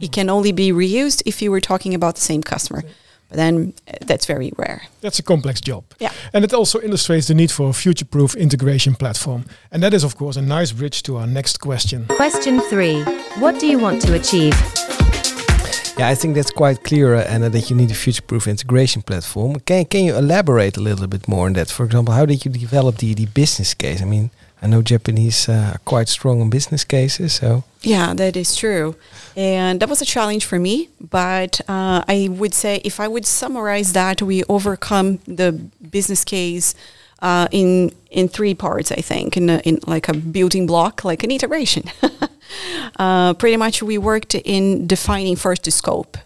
It 0.00 0.12
can 0.12 0.30
only 0.30 0.52
be 0.52 0.72
reused 0.72 1.22
if 1.26 1.42
you 1.42 1.50
were 1.50 1.60
talking 1.60 1.94
about 1.94 2.14
the 2.14 2.20
same 2.20 2.42
customer. 2.42 2.82
But 3.28 3.36
then 3.36 3.74
uh, 3.86 3.92
that's 4.06 4.24
very 4.26 4.52
rare. 4.56 4.82
That's 5.00 5.18
a 5.18 5.22
complex 5.22 5.60
job. 5.60 5.84
Yeah. 5.98 6.12
And 6.32 6.44
it 6.44 6.54
also 6.54 6.80
illustrates 6.80 7.26
the 7.26 7.34
need 7.34 7.50
for 7.50 7.68
a 7.68 7.72
future-proof 7.72 8.34
integration 8.36 8.94
platform. 8.94 9.44
And 9.70 9.82
that 9.82 9.92
is, 9.92 10.02
of 10.02 10.16
course, 10.16 10.36
a 10.36 10.42
nice 10.42 10.72
bridge 10.72 11.02
to 11.02 11.18
our 11.18 11.26
next 11.26 11.60
question. 11.60 12.06
Question 12.06 12.60
3. 12.60 13.02
What 13.38 13.60
do 13.60 13.66
you 13.66 13.78
want 13.78 14.00
to 14.02 14.14
achieve? 14.14 14.54
Yeah, 15.98 16.08
I 16.08 16.14
think 16.14 16.36
that's 16.36 16.52
quite 16.52 16.84
clear, 16.84 17.16
uh, 17.16 17.24
Ana, 17.24 17.50
that 17.50 17.68
you 17.68 17.76
need 17.76 17.90
a 17.90 17.94
future-proof 17.94 18.46
integration 18.46 19.02
platform. 19.02 19.58
Can 19.60 19.84
can 19.84 20.04
you 20.04 20.16
elaborate 20.16 20.76
a 20.76 20.80
little 20.80 21.08
bit 21.08 21.26
more 21.26 21.46
on 21.46 21.54
that? 21.54 21.70
For 21.70 21.84
example, 21.84 22.14
how 22.14 22.24
did 22.24 22.44
you 22.44 22.52
develop 22.52 22.98
the, 22.98 23.14
the 23.14 23.26
business 23.26 23.74
case? 23.74 24.00
I 24.00 24.04
mean, 24.04 24.30
I 24.60 24.66
know 24.66 24.82
Japanese 24.82 25.48
uh, 25.48 25.72
are 25.74 25.80
quite 25.84 26.08
strong 26.08 26.40
on 26.40 26.50
business 26.50 26.84
cases, 26.84 27.32
so 27.32 27.62
Yeah, 27.82 28.14
that 28.14 28.36
is 28.36 28.56
true. 28.56 28.96
And 29.36 29.80
that 29.80 29.88
was 29.88 30.02
a 30.02 30.04
challenge 30.04 30.44
for 30.44 30.58
me. 30.58 30.88
But 31.00 31.60
uh, 31.68 32.02
I 32.08 32.28
would 32.30 32.54
say 32.54 32.80
if 32.84 32.98
I 32.98 33.06
would 33.08 33.24
summarize 33.24 33.92
that, 33.92 34.20
we 34.20 34.42
overcome 34.48 35.18
the 35.26 35.52
business 35.90 36.24
case 36.24 36.74
uh, 37.22 37.46
in 37.50 37.92
in 38.10 38.28
three 38.28 38.54
parts, 38.54 38.90
I 38.90 39.00
think, 39.00 39.36
in, 39.36 39.50
a, 39.50 39.58
in 39.58 39.78
like 39.86 40.08
a 40.08 40.14
building 40.14 40.66
block, 40.66 41.04
like 41.04 41.22
an 41.22 41.30
integration. 41.30 41.84
uh, 42.96 43.34
pretty 43.34 43.56
much 43.56 43.82
we 43.82 43.98
worked 43.98 44.34
in 44.34 44.86
defining 44.86 45.36
first 45.36 45.64
the 45.64 45.70
scope. 45.70 46.16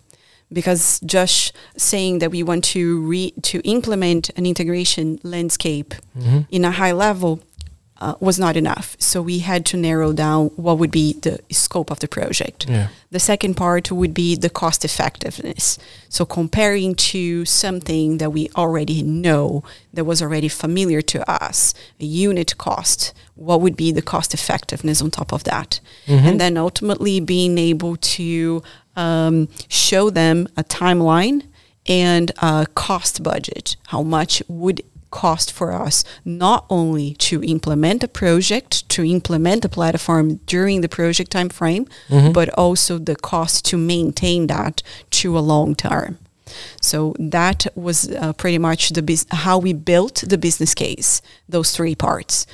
Because 0.53 1.01
just 1.01 1.55
saying 1.79 2.19
that 2.19 2.31
we 2.31 2.43
want 2.43 2.65
to 2.65 3.01
re- 3.01 3.33
to 3.43 3.61
implement 3.61 4.29
an 4.37 4.45
integration 4.45 5.19
landscape 5.23 5.95
in 6.51 6.65
a 6.67 6.71
high 6.71 6.93
level 6.93 7.41
uh, 8.03 8.15
was 8.19 8.39
not 8.39 8.57
enough. 8.57 8.97
So 8.99 9.23
we 9.23 9.39
had 9.39 9.65
to 9.67 9.77
narrow 9.77 10.13
down 10.13 10.49
what 10.57 10.79
would 10.79 10.91
be 10.91 11.13
the 11.13 11.39
scope 11.51 11.91
of 11.91 12.01
the 12.01 12.09
project. 12.09 12.69
yeah. 12.69 12.89
The 13.11 13.21
second 13.21 13.55
part 13.55 13.93
would 13.93 14.15
be 14.15 14.35
the 14.35 14.51
cost 14.51 14.85
effectiveness. 14.85 15.79
So 16.09 16.25
comparing 16.25 16.95
to 17.13 17.45
something 17.45 18.19
that 18.19 18.31
we 18.31 18.49
already 18.57 19.03
know 19.03 19.63
that 19.95 20.05
was 20.05 20.21
already 20.21 20.49
familiar 20.49 21.03
to 21.03 21.19
us, 21.31 21.75
a 22.01 22.05
unit 22.05 22.57
cost, 22.59 23.13
what 23.37 23.61
would 23.61 23.77
be 23.77 23.93
the 23.93 24.03
cost 24.03 24.35
effectiveness 24.35 25.01
on 25.01 25.11
top 25.11 25.33
of 25.33 25.45
that? 25.45 25.81
And 26.09 26.41
then 26.41 26.57
ultimately 26.57 27.21
being 27.21 27.57
able 27.59 27.97
to 28.19 28.63
um, 28.97 29.49
show 29.69 30.11
them 30.11 30.49
a 30.57 30.65
timeline 30.65 31.43
and 31.87 32.33
a 32.39 32.67
cost 32.75 33.23
budget. 33.23 33.77
How 33.89 34.03
much 34.03 34.43
would 34.49 34.83
cost 35.13 35.53
for 35.53 35.69
us 35.87 36.05
not 36.25 36.65
only 36.69 37.15
to 37.29 37.43
implement 37.45 38.03
a 38.03 38.09
project, 38.09 38.89
to 38.89 39.03
implement 39.05 39.63
the 39.63 39.69
platform 39.69 40.41
during 40.47 40.81
the 40.83 40.89
project 40.89 41.31
time 41.31 41.49
frame, 41.51 41.85
but 42.33 42.49
also 42.59 42.99
the 42.99 43.15
cost 43.17 43.65
to 43.71 43.77
maintain 43.77 44.47
that 44.49 44.83
to 45.21 45.39
a 45.39 45.41
long 45.53 45.75
term. 45.77 46.19
So 46.81 47.15
that 47.37 47.67
was 47.75 48.11
uh, 48.11 48.33
pretty 48.33 48.59
much 48.59 48.91
the 48.91 49.03
bus- 49.03 49.27
how 49.45 49.57
we 49.59 49.73
built 49.73 50.25
the 50.27 50.37
business 50.39 50.75
case. 50.75 51.23
Those 51.49 51.71
three 51.77 51.95
parts. 51.95 52.47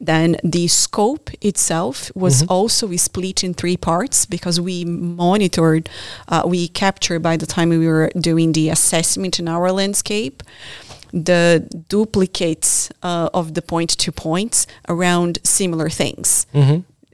Then 0.00 0.36
the 0.44 0.68
scope 0.68 1.30
itself 1.40 2.12
was 2.14 2.44
also 2.48 2.94
split 2.96 3.42
in 3.42 3.52
three 3.54 3.76
parts 3.76 4.26
because 4.26 4.60
we 4.60 4.84
monitored, 4.84 5.88
uh, 6.28 6.42
we 6.46 6.68
captured 6.68 7.20
by 7.20 7.36
the 7.36 7.46
time 7.46 7.68
we 7.70 7.86
were 7.88 8.10
doing 8.20 8.52
the 8.52 8.68
assessment 8.70 9.40
in 9.40 9.48
our 9.48 9.72
landscape, 9.72 10.42
the 11.12 11.66
duplicates 11.88 12.90
uh, 13.02 13.28
of 13.34 13.54
the 13.54 13.62
point 13.62 13.90
to 13.90 14.12
points 14.12 14.66
around 14.88 15.38
similar 15.44 15.88
things. 15.88 16.46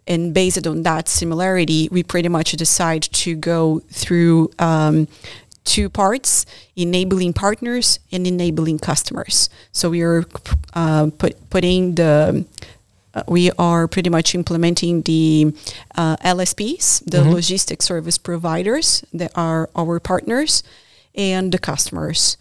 And 0.06 0.34
based 0.34 0.66
on 0.66 0.82
that 0.82 1.08
similarity, 1.08 1.88
we 1.90 2.02
pretty 2.02 2.28
much 2.28 2.52
decide 2.52 3.02
to 3.02 3.34
go 3.34 3.80
through 3.90 4.50
um, 4.58 5.08
two 5.64 5.88
parts 5.88 6.44
enabling 6.76 7.32
partners 7.32 7.98
and 8.12 8.26
enabling 8.26 8.78
customers. 8.78 9.48
So 9.72 9.90
we 9.90 10.02
are 10.02 10.24
uh, 10.74 11.10
put, 11.16 11.48
putting 11.50 11.94
the 11.94 12.44
uh, 13.14 13.22
we 13.28 13.50
are 13.58 13.86
pretty 13.86 14.10
much 14.10 14.34
implementing 14.34 15.02
the 15.02 15.54
uh, 15.94 16.16
LSPs, 16.16 17.04
the 17.08 17.22
logistics 17.22 17.86
service 17.86 18.18
providers 18.18 19.04
that 19.14 19.30
are 19.36 19.70
our 19.76 20.00
partners, 20.00 20.64
and 21.14 21.52
the 21.52 21.58
customers. 21.58 22.36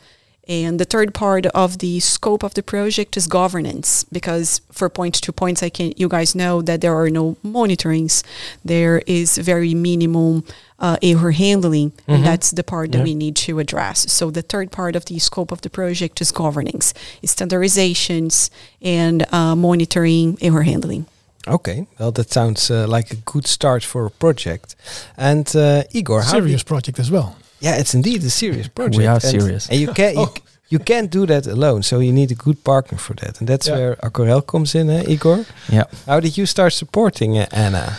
And 0.47 0.77
the 0.77 0.85
third 0.85 1.13
part 1.13 1.45
of 1.47 1.77
the 1.77 2.01
scope 2.01 2.43
of 2.43 2.53
the 2.53 2.63
project 2.63 3.15
is 3.15 3.27
governance, 3.27 4.03
because 4.12 4.59
for 4.71 4.89
point 4.89 5.15
to 5.15 5.31
points, 5.31 5.63
I 5.63 5.69
can 5.69 5.93
you 5.95 6.09
guys 6.09 6.35
know 6.35 6.62
that 6.62 6.81
there 6.81 6.95
are 6.95 7.09
no 7.09 7.38
monitorings. 7.45 8.23
There 8.65 9.01
is 9.07 9.38
very 9.38 9.73
minimum 9.73 10.43
uh, 10.79 10.97
error 11.01 11.31
handling, 11.31 11.93
and 12.07 12.25
that's 12.25 12.51
the 12.51 12.63
part 12.63 12.91
that 12.91 13.03
we 13.03 13.15
need 13.15 13.38
to 13.38 13.59
address. 13.59 14.12
So 14.12 14.31
the 14.31 14.41
third 14.41 14.69
part 14.69 14.97
of 14.97 15.05
the 15.05 15.17
scope 15.19 15.51
of 15.53 15.62
the 15.62 15.69
project 15.69 16.19
is 16.19 16.33
governance, 16.33 16.93
standardizations, 17.23 18.50
and 18.81 19.25
uh, 19.33 19.55
monitoring 19.55 20.38
error 20.41 20.63
handling. 20.63 21.05
Okay, 21.47 21.88
well, 22.00 22.12
that 22.12 22.31
sounds 22.31 22.69
uh, 22.69 22.85
like 22.88 23.12
a 23.12 23.15
good 23.15 23.47
start 23.47 23.83
for 23.83 24.05
a 24.05 24.09
project. 24.09 24.75
And 25.17 25.53
uh, 25.55 25.83
Igor, 25.91 26.21
how 26.21 26.31
Serious 26.31 26.63
project 26.63 27.00
as 27.00 27.12
well. 27.12 27.35
Yeah, 27.63 27.79
it's 27.79 27.93
indeed 27.93 28.24
a 28.24 28.29
serious 28.29 28.67
project. 28.67 28.98
We 28.98 29.08
are 29.08 29.13
and, 29.13 29.24
serious. 29.41 29.70
and 29.70 29.79
you 29.79 29.88
can't 29.93 30.15
you, 30.15 30.22
Oh. 30.27 30.34
you 30.70 30.79
can't 30.79 31.10
do 31.12 31.25
that 31.25 31.48
alone. 31.48 31.84
So 31.84 32.00
you 32.00 32.12
need 32.12 32.32
a 32.32 32.36
good 32.36 32.63
partner 32.63 32.98
for 32.98 33.15
that, 33.15 33.39
and 33.39 33.48
that's 33.50 33.67
Yeah. 33.67 33.77
where 33.77 33.96
Acorel 34.03 34.41
comes 34.41 34.75
in, 34.75 34.89
eh, 34.89 35.03
Igor. 35.13 35.46
Yeah. 35.72 35.86
How 36.05 36.20
did 36.20 36.38
you 36.38 36.46
start 36.46 36.74
supporting 36.74 37.38
uh, 37.38 37.46
Ana? 37.51 37.93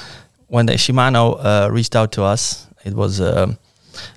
when 0.49 0.67
the 0.67 0.75
Shimano 0.77 1.37
uh, 1.41 1.69
reached 1.73 1.97
out 1.97 2.13
to 2.13 2.23
us, 2.33 2.67
it 2.85 2.95
was 2.95 3.21
um, 3.21 3.57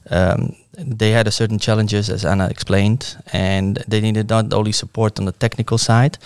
um, 0.10 0.56
they 0.78 1.12
had 1.12 1.28
a 1.28 1.32
certain 1.32 1.58
challenges, 1.60 2.10
as 2.10 2.24
Ana 2.24 2.48
explained, 2.50 3.18
and 3.34 3.84
they 3.88 4.00
needed 4.00 4.30
not 4.30 4.54
only 4.54 4.72
support 4.72 5.18
on 5.20 5.26
the 5.26 5.32
technical 5.32 5.78
side, 5.78 6.18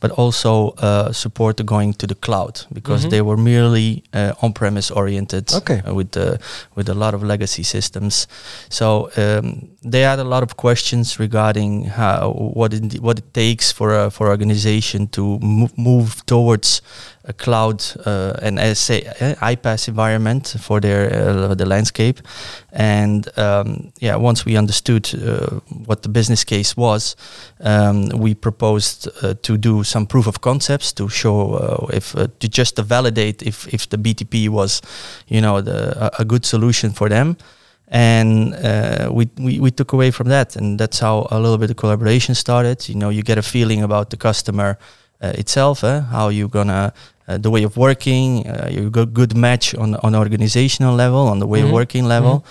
but 0.00 0.10
also 0.12 0.70
uh, 0.78 1.10
support 1.12 1.64
going 1.66 1.92
to 1.94 2.06
the 2.06 2.14
cloud 2.14 2.60
because 2.72 3.04
Mhm. 3.06 3.10
they 3.10 3.20
were 3.22 3.36
merely 3.36 4.02
uh, 4.14 4.32
on-premise 4.42 4.92
oriented 4.94 5.52
Okay. 5.52 5.82
uh, 5.86 5.92
with 5.94 6.10
the 6.12 6.38
with 6.76 6.88
a 6.88 6.94
lot 6.94 7.14
of 7.14 7.22
legacy 7.22 7.62
systems. 7.64 8.26
So 8.68 9.10
um, 9.16 9.68
they 9.90 10.02
had 10.02 10.18
a 10.20 10.24
lot 10.24 10.42
of 10.42 10.56
questions 10.56 11.18
regarding 11.18 11.84
how 11.96 12.30
what 12.54 12.72
it, 12.72 13.00
what 13.00 13.18
it 13.18 13.34
takes 13.34 13.72
for 13.72 13.92
a 13.94 14.10
for 14.10 14.28
organization 14.28 15.08
to 15.08 15.38
move, 15.40 15.72
move 15.76 16.22
towards 16.26 16.80
a 17.28 17.32
cloud 17.32 17.82
uh, 18.06 18.74
say 18.74 19.04
uh, 19.06 19.34
iPaaS 19.42 19.88
environment 19.88 20.56
for 20.60 20.80
their 20.80 21.12
uh, 21.12 21.54
the 21.54 21.66
landscape, 21.66 22.20
and 22.72 23.26
um, 23.38 23.92
yeah, 24.00 24.16
once 24.16 24.44
we 24.44 24.56
understood 24.56 25.12
uh, 25.14 25.60
what 25.86 26.02
the 26.02 26.08
business 26.08 26.44
case 26.44 26.76
was, 26.76 27.16
um, 27.60 28.08
we 28.08 28.34
proposed 28.34 29.08
uh, 29.22 29.34
to 29.42 29.56
do 29.56 29.82
some 29.82 30.06
proof 30.06 30.26
of 30.26 30.40
concepts 30.40 30.92
to 30.92 31.08
show 31.08 31.54
uh, 31.54 31.86
if 31.96 32.14
uh, 32.16 32.28
to 32.38 32.48
just 32.48 32.76
to 32.76 32.82
validate 32.82 33.42
if 33.42 33.66
if 33.74 33.88
the 33.88 33.98
BTP 33.98 34.48
was, 34.48 34.82
you 35.26 35.40
know, 35.40 35.60
the 35.60 36.10
a, 36.18 36.24
good 36.24 36.44
solution 36.44 36.92
for 36.92 37.08
them. 37.08 37.36
And 37.88 38.54
uh, 38.54 39.10
we, 39.12 39.28
we 39.38 39.60
we 39.60 39.70
took 39.70 39.92
away 39.92 40.10
from 40.10 40.28
that, 40.28 40.56
and 40.56 40.78
that's 40.78 40.98
how 40.98 41.28
a 41.30 41.38
little 41.38 41.58
bit 41.58 41.70
of 41.70 41.76
collaboration 41.76 42.34
started. 42.34 42.88
You 42.88 42.96
know, 42.96 43.10
you 43.10 43.22
get 43.22 43.38
a 43.38 43.42
feeling 43.42 43.82
about 43.82 44.10
the 44.10 44.16
customer 44.16 44.76
itself, 45.20 45.82
eh? 45.84 46.00
how 46.10 46.28
you're 46.28 46.48
gonna 46.48 46.92
uh, 47.28 47.38
the 47.38 47.50
way 47.50 47.64
of 47.64 47.76
working, 47.76 48.46
uh, 48.46 48.68
you 48.70 48.88
got 48.90 49.12
good 49.12 49.34
match 49.36 49.74
on 49.74 49.94
on 50.02 50.14
organizational 50.14 50.94
level, 50.94 51.26
on 51.28 51.38
the 51.38 51.46
way 51.46 51.60
Mhm. 51.60 51.66
of 51.66 51.72
working 51.72 52.06
level, 52.08 52.44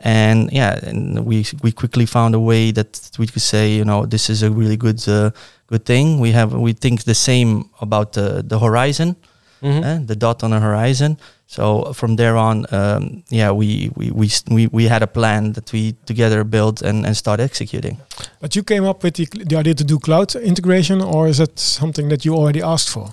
and 0.00 0.50
yeah, 0.52 0.78
and 0.88 1.18
we 1.26 1.44
we 1.62 1.70
quickly 1.72 2.06
found 2.06 2.34
a 2.34 2.40
way 2.40 2.72
that 2.72 3.10
we 3.18 3.26
could 3.26 3.42
say, 3.42 3.76
you 3.76 3.84
know, 3.84 4.06
this 4.06 4.28
is 4.30 4.42
a 4.42 4.50
really 4.50 4.76
good 4.76 5.06
uh, 5.08 5.30
good 5.66 5.84
thing. 5.84 6.18
We 6.20 6.32
have 6.32 6.54
we 6.54 6.72
think 6.72 7.02
the 7.04 7.14
same 7.14 7.64
about 7.80 8.12
the 8.12 8.42
the 8.48 8.58
horizon, 8.58 9.16
Mhm. 9.62 9.84
eh, 9.84 9.98
the 10.06 10.16
dot 10.16 10.42
on 10.42 10.50
the 10.50 10.60
horizon. 10.60 11.16
So 11.52 11.92
from 11.92 12.16
there 12.16 12.38
on, 12.38 12.64
um, 12.70 13.24
yeah, 13.28 13.50
we 13.50 13.90
we, 13.94 14.10
we 14.10 14.28
we 14.48 14.66
we 14.68 14.88
had 14.88 15.02
a 15.02 15.06
plan 15.06 15.52
that 15.52 15.70
we 15.70 15.94
together 16.06 16.44
built 16.44 16.82
and 16.82 17.04
and 17.06 17.14
start 17.14 17.40
executing. 17.40 17.98
But 18.40 18.56
you 18.56 18.62
came 18.64 18.88
up 18.88 19.04
with 19.04 19.14
the, 19.16 19.26
the 19.26 19.56
idea 19.56 19.74
to 19.74 19.84
do 19.84 19.98
cloud 19.98 20.34
integration, 20.34 21.02
or 21.02 21.28
is 21.28 21.36
that 21.36 21.58
something 21.58 22.08
that 22.08 22.24
you 22.24 22.34
already 22.34 22.62
asked 22.62 22.88
for? 22.88 23.12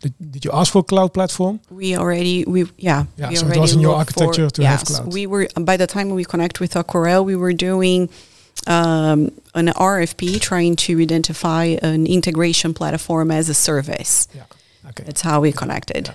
Did, 0.00 0.14
did 0.30 0.44
you 0.44 0.52
ask 0.52 0.72
for 0.72 0.78
a 0.78 0.82
cloud 0.84 1.12
platform? 1.12 1.60
We 1.70 1.96
already, 1.96 2.44
we 2.46 2.64
yeah, 2.78 3.04
Yeah, 3.16 3.28
we 3.28 3.36
so 3.36 3.40
it 3.40 3.44
already 3.44 3.60
was 3.60 3.72
in 3.74 3.80
your 3.80 3.98
looked 3.98 4.20
architecture 4.20 4.50
to 4.50 4.62
have 4.62 4.80
yes, 4.80 4.96
cloud. 4.96 5.12
We 5.12 5.26
were 5.26 5.46
by 5.60 5.76
the 5.76 5.86
time 5.86 6.08
we 6.14 6.24
connect 6.24 6.60
with 6.60 6.72
Corel, 6.72 7.26
we 7.26 7.36
were 7.36 7.52
doing 7.52 8.08
um, 8.66 9.32
an 9.54 9.68
RFP 9.68 10.40
trying 10.40 10.76
to 10.76 10.98
identify 11.00 11.76
an 11.82 12.06
integration 12.06 12.72
platform 12.72 13.30
as 13.30 13.50
a 13.50 13.54
service. 13.54 14.28
Yeah. 14.34 14.44
Okay. 14.88 15.04
That's 15.04 15.20
how 15.20 15.40
we 15.40 15.52
connected. 15.52 16.10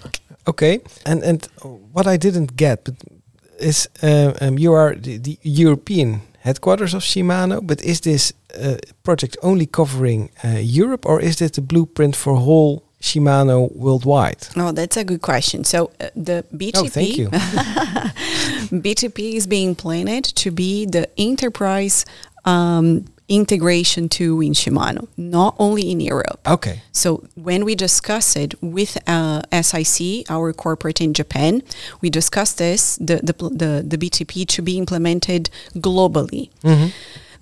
Okay, 0.48 0.80
and 1.06 1.24
and 1.24 1.48
what 1.94 2.08
I 2.08 2.18
didn't 2.18 2.56
get, 2.56 2.84
but 2.84 2.96
is 3.60 3.88
uh, 4.04 4.34
um, 4.42 4.58
you 4.58 4.74
are 4.74 4.96
the, 4.96 5.18
the 5.18 5.38
European 5.44 6.22
headquarters 6.40 6.94
of 6.94 7.04
Shimano, 7.04 7.60
but 7.62 7.82
is 7.82 8.02
this 8.02 8.34
uh, 8.60 8.78
project 9.04 9.38
only 9.42 9.66
covering 9.66 10.30
uh, 10.44 10.60
Europe, 10.60 11.06
or 11.06 11.22
is 11.22 11.36
this 11.36 11.52
the 11.52 11.62
blueprint 11.62 12.16
for 12.16 12.36
whole 12.36 12.84
Shimano 13.02 13.70
worldwide? 13.76 14.48
Oh, 14.56 14.72
that's 14.72 14.98
a 14.98 15.04
good 15.04 15.22
question. 15.22 15.64
So 15.64 15.92
uh, 16.00 16.10
the 16.16 16.44
BTP, 16.54 16.72
Oh, 16.76 16.88
thank 16.88 17.18
you. 17.18 17.30
BTP 18.82 19.34
is 19.36 19.48
being 19.48 19.76
planned 19.76 20.36
to 20.36 20.52
be 20.52 20.86
the 20.86 21.08
enterprise 21.18 22.06
um, 22.46 23.06
integration 23.32 24.10
to 24.10 24.42
in 24.42 24.52
Shimano, 24.54 25.08
not 25.18 25.56
only 25.58 25.90
in 25.90 26.00
Europe. 26.00 26.40
Okay. 26.46 26.82
So 26.92 27.24
when 27.36 27.64
we 27.64 27.76
discuss 27.76 28.36
it 28.36 28.54
with 28.62 28.98
uh, 29.08 29.42
SIC, 29.52 30.30
our 30.30 30.52
corporate 30.54 31.00
in 31.00 31.14
Japan, 31.14 31.64
we 32.02 32.10
discussed 32.10 32.58
this 32.58 32.98
the 32.98 33.22
the 33.24 33.34
the, 33.34 33.72
the 33.88 33.98
BTP 33.98 34.46
to 34.48 34.62
be 34.62 34.78
implemented 34.78 35.50
globally. 35.76 36.50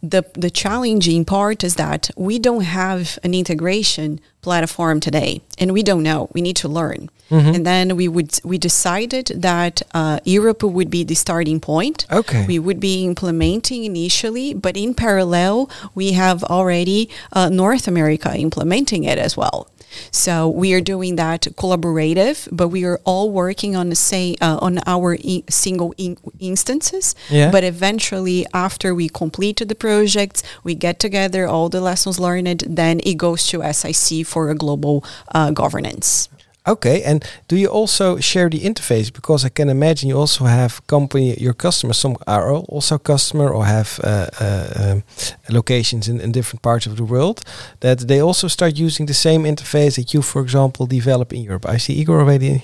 The 0.01 0.23
the 0.33 0.49
challenging 0.49 1.25
part 1.25 1.63
is 1.63 1.75
that 1.75 2.09
we 2.15 2.39
don't 2.39 2.63
have 2.63 3.19
an 3.23 3.33
integration 3.33 4.19
platform 4.41 4.99
today, 4.99 5.41
and 5.57 5.73
we 5.73 5.83
don't 5.83 6.03
know. 6.03 6.29
We 6.33 6.41
need 6.41 6.55
to 6.57 6.67
learn. 6.69 7.09
And 7.31 7.65
then 7.65 7.95
we 7.95 8.07
would 8.07 8.39
we 8.43 8.57
decided 8.57 9.27
that 9.35 9.83
uh, 9.93 10.19
Europe 10.23 10.63
would 10.63 10.89
be 10.89 11.03
the 11.03 11.15
starting 11.15 11.59
point. 11.59 12.05
Okay. 12.11 12.45
We 12.47 12.57
would 12.57 12.79
be 12.79 13.05
implementing 13.05 13.83
initially, 13.83 14.53
but 14.53 14.75
in 14.75 14.95
parallel, 14.95 15.69
we 15.93 16.13
have 16.13 16.43
already 16.45 17.09
uh, 17.31 17.49
North 17.49 17.87
America 17.87 18.35
implementing 18.35 19.03
it 19.03 19.19
as 19.19 19.37
well. 19.37 19.67
So 20.11 20.47
we 20.49 20.73
are 20.73 20.81
doing 20.81 21.15
that 21.17 21.41
collaborative, 21.57 22.47
but 22.51 22.67
we 22.69 22.83
are 22.85 22.99
all 23.05 23.31
working 23.31 23.75
on 23.75 23.89
the 23.89 23.95
same 23.95 24.35
uh, 24.41 24.57
on 24.61 24.79
our 24.85 25.17
i- 25.25 25.43
single 25.49 25.93
in- 25.97 26.17
instances. 26.39 27.15
Yeah. 27.29 27.51
But 27.51 27.63
eventually, 27.63 28.45
after 28.53 28.93
we 28.95 29.09
complete 29.09 29.61
the 29.65 29.75
projects, 29.75 30.43
we 30.63 30.75
get 30.75 30.99
together 30.99 31.47
all 31.47 31.69
the 31.69 31.81
lessons 31.81 32.19
learned. 32.19 32.63
Then 32.67 32.99
it 33.03 33.15
goes 33.17 33.47
to 33.47 33.61
SIC 33.73 34.25
for 34.25 34.49
a 34.49 34.55
global 34.55 35.03
uh, 35.33 35.51
governance. 35.51 36.29
Okay, 36.69 37.01
and 37.03 37.25
do 37.47 37.55
you 37.55 37.67
also 37.67 38.19
share 38.19 38.49
the 38.49 38.59
interface? 38.59 39.11
Because 39.11 39.43
I 39.43 39.49
can 39.49 39.69
imagine 39.69 40.09
you 40.09 40.19
also 40.19 40.45
have 40.45 40.85
company, 40.85 41.35
your 41.39 41.55
customers, 41.55 41.97
some 41.97 42.15
are 42.27 42.53
also 42.53 42.97
customer 42.99 43.49
or 43.49 43.65
have 43.65 43.99
uh, 44.03 44.27
uh, 44.39 44.67
um, 44.75 45.03
locations 45.49 46.07
in, 46.07 46.21
in 46.21 46.31
different 46.31 46.61
parts 46.61 46.85
of 46.85 46.95
the 46.95 47.03
world, 47.03 47.41
that 47.79 48.07
they 48.07 48.21
also 48.21 48.47
start 48.47 48.77
using 48.77 49.07
the 49.07 49.13
same 49.13 49.45
interface 49.45 49.95
that 49.95 50.13
you, 50.13 50.21
for 50.21 50.41
example, 50.43 50.85
develop 50.85 51.33
in 51.33 51.41
Europe. 51.41 51.65
I 51.65 51.77
see 51.77 51.93
Igor 51.93 52.19
already. 52.19 52.63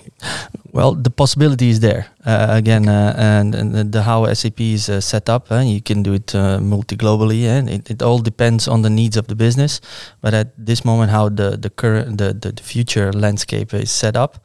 Well, 0.71 0.93
the 0.93 1.09
possibility 1.09 1.69
is 1.69 1.79
there. 1.79 2.07
Uh, 2.25 2.47
again, 2.49 2.89
uh, 2.89 3.13
and, 3.17 3.55
and 3.55 3.91
the, 3.93 4.01
how 4.01 4.33
SAP 4.33 4.59
is 4.59 4.89
uh, 4.89 4.99
set 4.99 5.29
up, 5.29 5.49
uh, 5.49 5.59
you 5.59 5.81
can 5.81 6.03
do 6.03 6.13
it 6.13 6.35
uh, 6.35 6.59
multi-globally, 6.59 7.43
and 7.45 7.69
it, 7.69 7.89
it 7.89 8.01
all 8.01 8.19
depends 8.19 8.67
on 8.67 8.81
the 8.81 8.89
needs 8.89 9.15
of 9.15 9.27
the 9.27 9.35
business. 9.35 9.79
But 10.21 10.33
at 10.33 10.47
this 10.57 10.83
moment, 10.83 11.11
how 11.11 11.29
the 11.29 11.55
the 11.55 11.69
current 11.69 12.17
the, 12.17 12.33
the 12.33 12.61
future 12.61 13.13
landscape 13.13 13.73
is 13.73 13.94
set 13.95 14.15
up, 14.15 14.35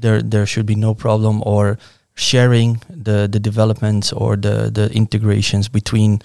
there 0.00 0.22
there 0.30 0.46
should 0.46 0.66
be 0.66 0.74
no 0.74 0.94
problem 0.94 1.42
or 1.44 1.76
sharing 2.14 2.80
the 3.04 3.28
the 3.28 3.38
developments 3.40 4.12
or 4.12 4.36
the 4.36 4.70
the 4.70 4.88
integrations 4.92 5.68
between 5.68 6.18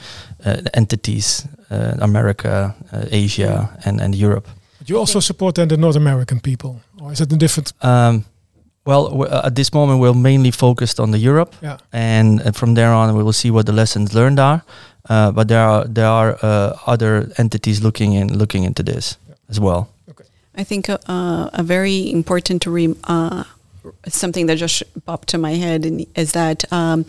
uh, 0.46 0.56
entities, 0.74 1.48
uh, 1.72 1.94
America, 2.00 2.76
uh, 2.94 3.06
Asia, 3.12 3.70
and 3.86 4.02
and 4.02 4.16
Europe. 4.16 4.48
But 4.80 4.90
you 4.90 5.00
also 5.00 5.20
support 5.22 5.56
then 5.56 5.68
the 5.68 5.78
North 5.78 5.96
American 5.98 6.40
people, 6.40 6.80
or 7.02 7.12
is 7.12 7.20
it 7.22 7.32
a 7.34 7.36
different? 7.38 7.74
Um, 7.82 8.24
well, 8.86 9.04
w- 9.10 9.32
uh, 9.32 9.42
at 9.46 9.56
this 9.56 9.74
moment, 9.74 10.00
we're 10.00 10.14
mainly 10.22 10.52
focused 10.52 11.00
on 11.00 11.12
the 11.12 11.18
Europe, 11.18 11.56
Yeah. 11.62 11.78
and, 11.92 12.42
and 12.42 12.56
from 12.56 12.74
there 12.76 12.94
on, 12.94 13.16
we 13.18 13.24
will 13.24 13.34
see 13.34 13.52
what 13.52 13.66
the 13.66 13.74
lessons 13.74 14.14
learned 14.14 14.40
are. 14.40 14.62
Uh, 15.10 15.32
but 15.32 15.48
there 15.48 15.64
are 15.68 15.86
there 15.94 16.08
are 16.08 16.38
uh, 16.42 16.92
other 16.94 17.30
entities 17.38 17.80
looking 17.82 18.14
in 18.14 18.38
looking 18.38 18.64
into 18.66 18.84
this 18.84 19.18
as 19.50 19.58
well. 19.60 19.88
I 20.58 20.64
think 20.64 20.90
uh, 20.90 20.98
a 21.08 21.64
very 21.64 22.12
important 22.12 22.66
re- 22.66 22.96
uh, 23.04 23.44
something 24.08 24.48
that 24.48 24.58
just 24.58 24.84
popped 25.06 25.28
to 25.30 25.38
my 25.38 25.52
head 25.54 25.86
is 26.16 26.32
that 26.32 26.72
um, 26.74 27.06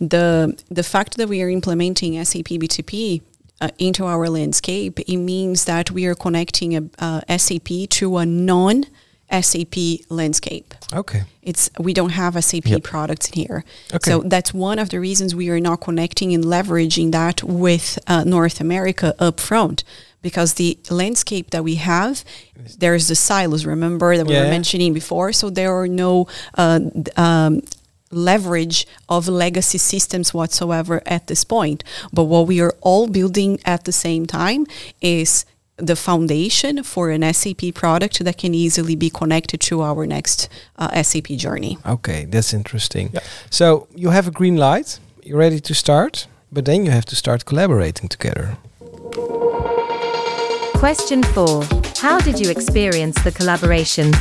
the 0.00 0.54
the 0.70 0.82
fact 0.82 1.16
that 1.16 1.28
we 1.28 1.42
are 1.42 1.48
implementing 1.48 2.22
SAP 2.24 2.48
BTP 2.60 3.22
uh, 3.60 3.68
into 3.78 4.04
our 4.04 4.28
landscape, 4.28 5.00
it 5.00 5.16
means 5.16 5.64
that 5.64 5.90
we 5.90 6.06
are 6.06 6.14
connecting 6.14 6.76
a, 6.76 6.82
uh, 6.98 7.20
SAP 7.38 7.68
to 7.90 8.18
a 8.18 8.26
non 8.26 8.84
SAP 9.30 9.76
landscape. 10.08 10.74
Okay. 10.92 11.22
It's 11.42 11.70
we 11.78 11.94
don't 11.94 12.10
have 12.10 12.42
SAP 12.44 12.66
Yep. 12.66 12.82
products 12.82 13.28
in 13.30 13.34
here. 13.44 13.64
Okay. 13.94 14.10
So 14.10 14.20
that's 14.20 14.52
one 14.52 14.78
of 14.78 14.90
the 14.90 14.98
reasons 15.00 15.34
we 15.34 15.48
are 15.50 15.60
not 15.60 15.80
connecting 15.80 16.34
and 16.34 16.44
leveraging 16.44 17.12
that 17.12 17.42
with 17.42 17.98
uh, 18.06 18.24
North 18.24 18.60
America 18.60 19.14
up 19.18 19.40
front. 19.40 19.84
Because 20.22 20.54
the 20.54 20.78
landscape 20.90 21.50
that 21.50 21.64
we 21.64 21.76
have, 21.76 22.24
there's 22.78 23.08
the 23.08 23.14
silos. 23.14 23.64
Remember 23.64 24.16
that 24.16 24.26
we 24.26 24.34
Yeah. 24.34 24.44
were 24.44 24.50
mentioning 24.50 24.92
before. 24.92 25.32
So 25.32 25.50
there 25.50 25.72
are 25.74 25.88
no 25.88 26.26
uh, 26.58 26.80
um, 27.16 27.62
leverage 28.12 28.86
of 29.08 29.28
legacy 29.28 29.78
systems 29.78 30.34
whatsoever 30.34 31.00
at 31.06 31.26
this 31.26 31.44
point. 31.44 31.84
But 32.12 32.24
what 32.24 32.46
we 32.46 32.60
are 32.60 32.74
all 32.80 33.06
building 33.06 33.60
at 33.64 33.84
the 33.84 33.92
same 33.92 34.26
time 34.26 34.66
is 35.00 35.44
the 35.76 35.96
foundation 35.96 36.82
for 36.82 37.10
an 37.10 37.22
SAP 37.32 37.72
product 37.74 38.22
that 38.24 38.36
can 38.36 38.54
easily 38.54 38.94
be 38.96 39.08
connected 39.10 39.60
to 39.60 39.80
our 39.82 40.06
next 40.06 40.48
uh, 40.78 41.02
SAP 41.02 41.28
journey. 41.38 41.78
Okay, 41.86 42.26
that's 42.26 42.52
interesting. 42.52 43.10
Yeah. 43.12 43.20
So 43.48 43.86
you 43.94 44.10
have 44.10 44.26
a 44.28 44.30
green 44.30 44.56
light, 44.56 44.98
you're 45.22 45.38
ready 45.38 45.60
to 45.60 45.74
start, 45.74 46.26
but 46.52 46.64
then 46.66 46.84
you 46.84 46.90
have 46.90 47.06
to 47.06 47.16
start 47.16 47.44
collaborating 47.46 48.08
together. 48.08 48.58
Question 50.80 51.22
4. 51.22 51.64
How 51.98 52.18
did 52.20 52.40
you 52.40 52.50
experience 52.50 53.22
the 53.22 53.30
collaboration? 53.30 54.14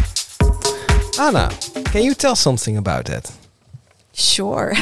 Ana, 1.17 1.50
can 1.86 2.04
you 2.04 2.13
tell 2.13 2.36
something 2.36 2.76
about 2.76 3.06
that? 3.06 3.32
Sure. 4.12 4.74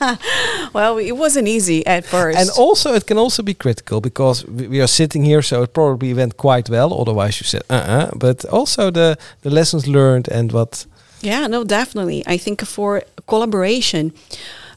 well, 0.72 0.98
it 0.98 1.12
wasn't 1.12 1.46
easy 1.46 1.86
at 1.86 2.04
first. 2.04 2.36
And 2.36 2.50
also, 2.58 2.94
it 2.94 3.06
can 3.06 3.16
also 3.16 3.44
be 3.44 3.54
critical 3.54 4.00
because 4.00 4.44
we 4.46 4.66
we 4.66 4.80
are 4.80 4.88
sitting 4.88 5.24
here, 5.24 5.42
so 5.42 5.62
it 5.62 5.72
probably 5.72 6.14
went 6.14 6.36
quite 6.36 6.68
well. 6.68 6.92
Otherwise, 6.92 7.40
you 7.40 7.46
said, 7.46 7.62
uh-uh. 7.70 8.10
But 8.16 8.44
also 8.46 8.90
the 8.90 9.16
the 9.42 9.50
lessons 9.50 9.86
learned 9.86 10.28
and 10.32 10.50
what. 10.52 10.86
Yeah, 11.20 11.46
no, 11.48 11.64
definitely. 11.64 12.22
I 12.34 12.38
think 12.38 12.66
for 12.66 13.02
collaboration, 13.26 14.12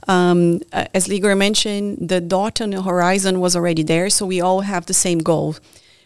um, 0.08 0.60
uh, 0.71 0.86
as 0.93 1.08
Igor 1.10 1.36
mentioned, 1.36 2.10
the 2.10 2.21
dot 2.21 2.62
on 2.62 2.69
the 2.69 2.82
horizon 2.82 3.39
was 3.39 3.56
already 3.56 3.84
there, 3.84 4.10
so 4.10 4.26
we 4.26 4.41
all 4.41 4.62
have 4.62 4.86
the 4.86 4.93
same 4.93 5.19
goal, 5.23 5.56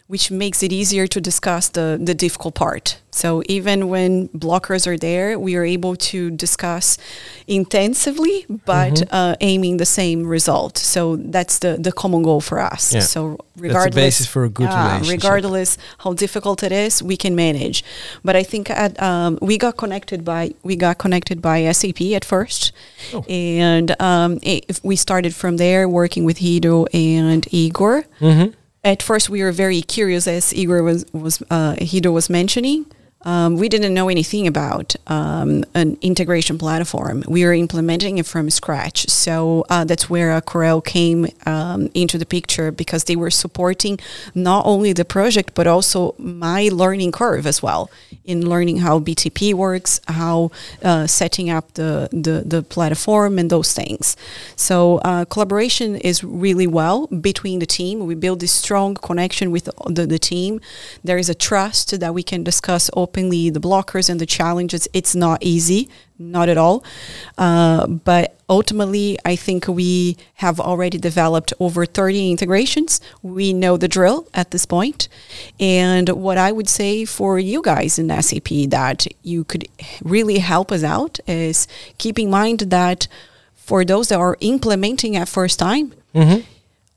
which 0.06 0.30
makes 0.30 0.62
it 0.62 0.72
easier 0.72 1.06
to 1.06 1.20
discuss 1.20 1.68
the, 1.68 1.98
the 2.02 2.14
difficult 2.14 2.54
part. 2.54 2.98
So 3.10 3.42
even 3.46 3.88
when 3.88 4.28
blockers 4.28 4.86
are 4.86 4.96
there, 4.98 5.38
we 5.38 5.54
are 5.56 5.64
able 5.64 5.96
to 5.96 6.30
discuss 6.30 6.96
intensively, 7.46 8.46
but 8.64 9.02
uh, 9.12 9.36
aiming 9.40 9.76
the 9.76 9.84
same 9.86 10.26
result. 10.26 10.78
So 10.78 11.16
that's 11.16 11.58
the, 11.58 11.76
the 11.78 11.92
common 11.92 12.22
goal 12.22 12.40
for 12.40 12.58
us. 12.58 12.94
Yeah. 12.94 13.00
So 13.00 13.38
the 13.56 13.62
regardless, 13.68 13.94
basis 13.94 14.26
for 14.26 14.44
a 14.44 14.48
good 14.48 14.64
yeah, 14.70 14.92
relationship. 14.94 15.12
regardless 15.22 15.78
how 15.98 16.14
difficult 16.14 16.62
it 16.62 16.72
is, 16.72 17.02
we 17.02 17.16
can 17.16 17.34
manage. 17.34 17.84
But 18.24 18.34
I 18.36 18.42
think 18.42 18.70
at, 18.70 19.00
um, 19.02 19.38
we 19.42 19.58
got 19.58 19.76
connected 19.76 20.24
by 20.24 20.54
we 20.62 20.76
got 20.76 20.96
connected 20.98 21.40
by 21.42 21.70
SAP 21.72 22.00
at 22.14 22.24
first, 22.24 22.72
Oh. 23.12 23.24
and 23.28 23.90
um, 24.00 24.38
i- 24.46 24.62
if 24.68 24.82
we 24.82 24.96
started 24.96 25.34
from 25.34 25.56
there 25.58 25.88
working 25.88 26.24
with 26.24 26.38
Guido 26.38 26.86
and 26.94 27.46
Igor. 27.52 28.04
Mm-hmm. 28.20 28.52
At 28.84 29.02
first, 29.02 29.30
we 29.30 29.42
were 29.42 29.52
very 29.52 29.80
curious, 29.82 30.26
as 30.26 30.52
Igor 30.52 30.82
was 30.82 31.04
was 31.12 31.42
uh, 31.50 31.76
Guido 31.76 32.10
was 32.10 32.28
mentioning. 32.28 32.86
Um, 33.24 33.56
we 33.56 33.68
didn't 33.68 33.94
know 33.94 34.08
anything 34.08 34.46
about 34.46 34.96
um, 35.06 35.64
an 35.74 35.96
integration 36.00 36.58
platform. 36.58 37.22
We 37.28 37.44
were 37.44 37.54
implementing 37.54 38.18
it 38.18 38.26
from 38.26 38.50
scratch. 38.50 39.08
So 39.08 39.64
uh, 39.70 39.84
that's 39.84 40.10
where 40.10 40.32
uh, 40.32 40.40
Corel 40.40 40.84
came 40.84 41.28
um, 41.46 41.88
into 41.94 42.18
the 42.18 42.26
picture 42.26 42.72
because 42.72 43.04
they 43.04 43.16
were 43.16 43.30
supporting 43.30 43.98
not 44.34 44.66
only 44.66 44.92
the 44.92 45.04
project, 45.04 45.54
but 45.54 45.66
also 45.66 46.14
my 46.18 46.68
learning 46.72 47.12
curve 47.12 47.46
as 47.46 47.62
well 47.62 47.90
in 48.24 48.48
learning 48.48 48.78
how 48.78 48.98
BTP 48.98 49.54
works, 49.54 50.00
how 50.08 50.50
uh, 50.82 51.06
setting 51.06 51.50
up 51.50 51.74
the, 51.74 52.08
the, 52.12 52.42
the 52.44 52.62
platform 52.62 53.38
and 53.38 53.50
those 53.50 53.72
things. 53.72 54.16
So 54.56 54.98
uh, 54.98 55.24
collaboration 55.26 55.96
is 55.96 56.24
really 56.24 56.66
well 56.66 57.06
between 57.06 57.60
the 57.60 57.66
team. 57.66 58.06
We 58.06 58.14
build 58.14 58.40
this 58.40 58.52
strong 58.52 58.94
connection 58.94 59.50
with 59.50 59.68
the, 59.86 60.06
the 60.06 60.18
team. 60.18 60.60
There 61.04 61.18
is 61.18 61.28
a 61.28 61.34
trust 61.34 61.98
that 62.00 62.14
we 62.14 62.22
can 62.22 62.42
discuss 62.42 62.90
openly 62.94 63.11
the 63.12 63.50
blockers 63.60 64.08
and 64.08 64.20
the 64.20 64.26
challenges. 64.26 64.88
It's 64.92 65.14
not 65.14 65.42
easy, 65.42 65.88
not 66.18 66.48
at 66.48 66.56
all. 66.58 66.84
Uh, 67.38 67.86
but 67.86 68.36
ultimately, 68.48 69.18
I 69.24 69.36
think 69.36 69.68
we 69.68 70.16
have 70.34 70.58
already 70.60 70.98
developed 70.98 71.52
over 71.60 71.86
30 71.86 72.30
integrations. 72.30 73.00
We 73.22 73.52
know 73.52 73.76
the 73.76 73.88
drill 73.88 74.26
at 74.34 74.50
this 74.50 74.66
point. 74.66 75.08
And 75.60 76.08
what 76.08 76.38
I 76.38 76.52
would 76.52 76.68
say 76.68 77.04
for 77.04 77.38
you 77.38 77.62
guys 77.62 77.98
in 77.98 78.08
SAP 78.22 78.48
that 78.70 79.06
you 79.22 79.44
could 79.44 79.68
really 80.02 80.38
help 80.38 80.72
us 80.72 80.82
out 80.82 81.18
is 81.26 81.66
keep 81.98 82.18
in 82.18 82.30
mind 82.30 82.60
that 82.70 83.08
for 83.54 83.84
those 83.84 84.08
that 84.08 84.18
are 84.18 84.36
implementing 84.40 85.16
at 85.16 85.28
first 85.28 85.58
time, 85.58 85.92
Mm-hmm. 86.14 86.40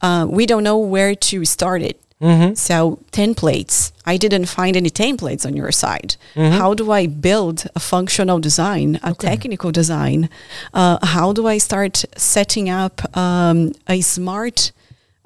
uh, 0.06 0.26
we 0.26 0.46
don't 0.46 0.64
know 0.64 0.78
where 0.78 1.16
to 1.16 1.46
start 1.46 1.82
it. 1.82 1.98
Mm-hmm. 2.22 2.54
So 2.54 3.00
templates, 3.12 3.92
I 4.06 4.18
didn't 4.18 4.46
find 4.46 4.78
any 4.78 4.90
templates 4.90 5.46
on 5.46 5.56
your 5.56 5.72
side. 5.72 6.16
Mm-hmm. 6.36 6.58
How 6.58 6.74
do 6.74 6.92
I 6.92 7.08
build 7.08 7.68
a 7.76 7.80
functional 7.80 8.40
design, 8.40 9.00
a 9.04 9.14
technical 9.14 9.72
design? 9.72 10.30
Uh, 10.74 10.98
how 11.06 11.34
do 11.34 11.46
I 11.46 11.58
start 11.58 12.06
setting 12.16 12.70
up 12.70 13.02
um, 13.18 13.74
a 13.90 14.02
smart 14.02 14.72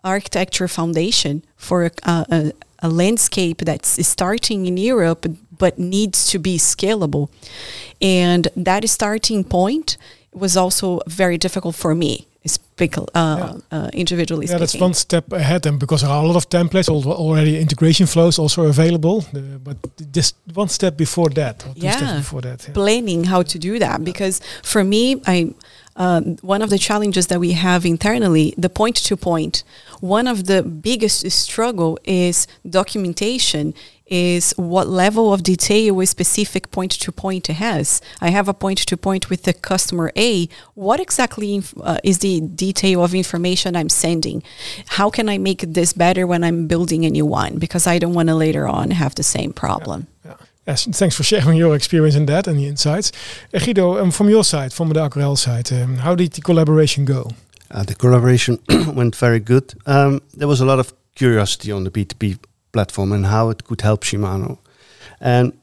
architecture 0.04 0.68
foundation 0.68 1.44
for 1.56 1.86
a, 1.86 1.92
a, 2.06 2.52
a 2.80 2.90
landscape 2.90 3.60
that's 3.60 4.06
starting 4.08 4.66
in 4.66 4.78
Europe 4.78 5.26
but 5.58 5.78
needs 5.78 6.30
to 6.30 6.40
be 6.40 6.58
scalable. 6.58 7.30
And 8.02 8.48
that 8.56 8.88
starting 8.90 9.44
point 9.44 9.98
was 10.34 10.56
also 10.56 11.02
very 11.06 11.38
difficult 11.38 11.76
for 11.76 11.94
me. 11.94 12.26
Speak, 12.80 12.98
uh, 12.98 13.04
yeah. 13.14 13.78
uh, 13.78 13.90
individually 13.92 14.46
yeah, 14.46 14.58
speaking. 14.58 14.60
that's 14.60 14.82
one 14.88 14.94
step 14.94 15.34
ahead, 15.34 15.66
and 15.66 15.78
because 15.80 16.02
there 16.02 16.10
are 16.10 16.24
a 16.24 16.28
lot 16.28 16.38
of 16.38 16.50
templates 16.50 16.88
already, 16.90 17.60
integration 17.60 18.08
flows 18.08 18.40
also 18.40 18.68
available. 18.68 19.26
Uh, 19.36 19.40
but 19.68 19.78
just 20.14 20.36
one 20.54 20.70
step 20.70 20.96
before 20.96 21.30
that, 21.30 21.66
yeah. 21.76 22.18
before 22.18 22.42
that, 22.42 22.66
yeah. 22.66 22.74
planning 22.74 23.26
how 23.26 23.42
to 23.44 23.60
do 23.60 23.80
that. 23.80 24.04
Because 24.04 24.40
for 24.64 24.84
me, 24.84 25.22
I 25.28 25.54
um, 26.00 26.38
one 26.42 26.62
of 26.62 26.70
the 26.70 26.78
challenges 26.78 27.28
that 27.28 27.42
we 27.42 27.52
have 27.52 27.86
internally, 27.86 28.54
the 28.58 28.70
point 28.70 28.96
to 28.96 29.18
point, 29.18 29.64
one 30.00 30.28
of 30.28 30.46
the 30.46 30.64
biggest 30.64 31.30
struggle 31.30 32.00
is 32.06 32.48
documentation 32.70 33.74
is 34.10 34.54
what 34.58 34.88
level 34.88 35.34
of 35.34 35.44
detail 35.44 36.00
a 36.00 36.06
specific 36.06 36.72
point 36.72 36.92
to 36.92 37.12
point 37.12 37.48
has. 37.48 38.02
I 38.22 38.30
have 38.30 38.48
a 38.48 38.54
point 38.54 38.80
to 38.80 38.98
point 38.98 39.30
with 39.30 39.44
the 39.44 39.54
customer 39.54 40.12
A. 40.16 40.50
What 40.74 41.00
exactly 41.00 41.62
uh, 41.82 41.98
is 42.04 42.20
the 42.20 42.40
detail 42.70 43.04
of 43.04 43.14
information 43.14 43.76
I'm 43.76 43.90
sending? 43.90 44.44
How 44.98 45.10
can 45.10 45.30
I 45.30 45.38
make 45.38 45.62
this 45.74 45.94
better 45.94 46.24
when 46.28 46.44
I'm 46.44 46.68
building 46.68 47.06
a 47.06 47.10
new 47.10 47.26
one? 47.26 47.60
Because 47.60 47.88
I 47.94 48.00
don't 48.00 48.14
want 48.14 48.30
to 48.30 48.36
later 48.36 48.68
on 48.68 48.92
have 48.92 49.14
the 49.16 49.24
same 49.24 49.52
problem. 49.54 50.00
Yeah, 50.26 50.32
yeah. 50.32 50.46
Yes, 50.68 50.86
thanks 51.00 51.16
for 51.16 51.24
sharing 51.24 51.58
your 51.58 51.76
experience 51.76 52.16
in 52.16 52.26
that 52.28 52.48
and 52.48 52.58
the 52.60 52.68
insights. 52.68 53.12
Uh, 53.54 53.60
Guido, 53.60 53.98
um, 54.02 54.12
from 54.12 54.30
your 54.30 54.44
side, 54.44 54.72
from 54.72 54.90
the 54.90 55.00
Acorel 55.00 55.36
side, 55.36 55.72
um, 55.74 55.98
how 55.98 56.16
did 56.16 56.32
the 56.34 56.42
collaboration 56.42 57.06
go? 57.06 57.32
Uh, 57.72 57.84
the 57.84 57.96
collaboration 57.96 58.60
went 58.96 59.16
very 59.16 59.40
good. 59.40 59.74
Um, 59.86 60.22
there 60.38 60.48
was 60.48 60.62
a 60.62 60.66
lot 60.66 60.80
of 60.80 60.94
curiosity 61.16 61.72
on 61.72 61.84
the 61.84 61.92
BTP 61.92 62.38
platform 62.72 63.12
and 63.12 63.26
how 63.26 63.50
it 63.50 63.64
could 63.64 63.82
help 63.82 64.04
Shimano. 64.04 64.58
And 65.20 65.54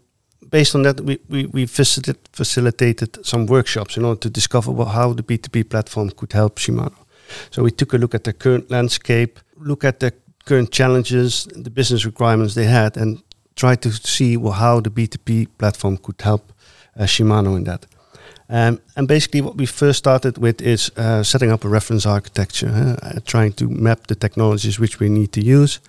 based 0.50 0.74
on 0.74 0.82
that, 0.82 1.00
we, 1.00 1.18
we, 1.28 1.46
we 1.46 1.64
visited, 1.64 2.16
facilitated 2.32 3.24
some 3.24 3.46
workshops 3.46 3.96
in 3.96 4.04
order 4.04 4.20
to 4.20 4.30
discover 4.30 4.70
what, 4.70 4.88
how 4.88 5.12
the 5.12 5.22
BTP 5.22 5.68
platform 5.68 6.10
could 6.10 6.32
help 6.32 6.58
Shimano. 6.58 6.96
So 7.50 7.62
we 7.62 7.70
took 7.70 7.92
a 7.92 7.98
look 7.98 8.14
at 8.14 8.24
the 8.24 8.32
current 8.32 8.70
landscape, 8.70 9.40
look 9.56 9.84
at 9.84 10.00
the 10.00 10.12
current 10.44 10.70
challenges, 10.70 11.46
the 11.46 11.70
business 11.70 12.06
requirements 12.06 12.54
they 12.54 12.66
had, 12.66 12.96
and 12.96 13.22
try 13.56 13.74
to 13.76 13.90
see 13.90 14.36
well, 14.36 14.52
how 14.52 14.80
the 14.80 14.90
BTP 14.90 15.48
platform 15.58 15.96
could 15.96 16.20
help 16.20 16.52
uh, 16.98 17.04
Shimano 17.04 17.56
in 17.56 17.64
that. 17.64 17.86
Um, 18.48 18.80
and 18.94 19.08
basically, 19.08 19.40
what 19.40 19.56
we 19.56 19.66
first 19.66 19.98
started 19.98 20.38
with 20.38 20.62
is 20.62 20.90
uh, 20.96 21.24
setting 21.24 21.50
up 21.50 21.64
a 21.64 21.68
reference 21.68 22.06
architecture, 22.06 22.96
uh, 23.02 23.18
trying 23.24 23.52
to 23.54 23.68
map 23.68 24.06
the 24.06 24.14
technologies 24.14 24.78
which 24.78 25.00
we 25.00 25.08
need 25.08 25.32
to 25.32 25.44
use. 25.44 25.80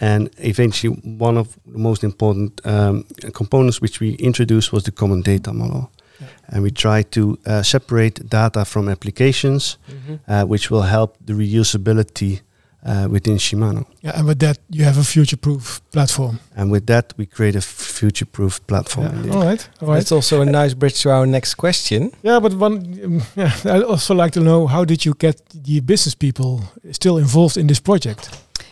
And 0.00 0.30
eventually, 0.38 0.94
one 1.02 1.38
of 1.38 1.56
the 1.66 1.78
most 1.78 2.04
important 2.04 2.60
um, 2.66 3.04
components 3.32 3.80
which 3.80 4.00
we 4.00 4.14
introduced 4.14 4.72
was 4.72 4.84
the 4.84 4.92
common 4.92 5.22
data 5.22 5.52
model. 5.52 5.90
Yeah. 6.20 6.26
And 6.48 6.62
we 6.62 6.70
try 6.70 7.02
to 7.02 7.38
uh, 7.46 7.62
separate 7.62 8.28
data 8.28 8.64
from 8.64 8.88
applications, 8.88 9.78
mm-hmm. 9.88 10.48
which 10.48 10.70
will 10.70 10.82
help 10.82 11.16
the 11.24 11.32
reusability 11.32 12.40
uh, 12.86 13.08
within 13.10 13.36
Shimano. 13.36 13.84
Yeah, 14.02 14.12
and 14.16 14.26
with 14.26 14.38
that, 14.38 14.58
you 14.70 14.84
have 14.84 14.98
a 14.98 15.04
future-proof 15.04 15.80
platform. 15.90 16.38
And 16.54 16.70
with 16.70 16.86
that, 16.86 17.12
we 17.16 17.26
create 17.26 17.56
a 17.56 17.60
future-proof 17.60 18.66
platform. 18.66 19.24
Yeah. 19.24 19.34
All 19.34 19.44
right, 19.44 19.68
all 19.80 19.88
right. 19.88 20.00
It's 20.00 20.12
also 20.12 20.40
a 20.40 20.44
nice 20.44 20.74
bridge 20.74 21.02
to 21.02 21.10
our 21.10 21.26
next 21.26 21.54
question. 21.54 22.12
Yeah, 22.22 22.38
but 22.40 22.54
one, 22.54 23.00
um, 23.04 23.22
yeah, 23.36 23.52
I'd 23.64 23.82
also 23.82 24.14
like 24.14 24.32
to 24.32 24.40
know 24.40 24.66
how 24.66 24.84
did 24.84 25.04
you 25.04 25.14
get 25.14 25.42
the 25.48 25.80
business 25.80 26.14
people 26.14 26.62
still 26.92 27.18
involved 27.18 27.56
in 27.56 27.66
this 27.66 27.80
project? 27.80 28.30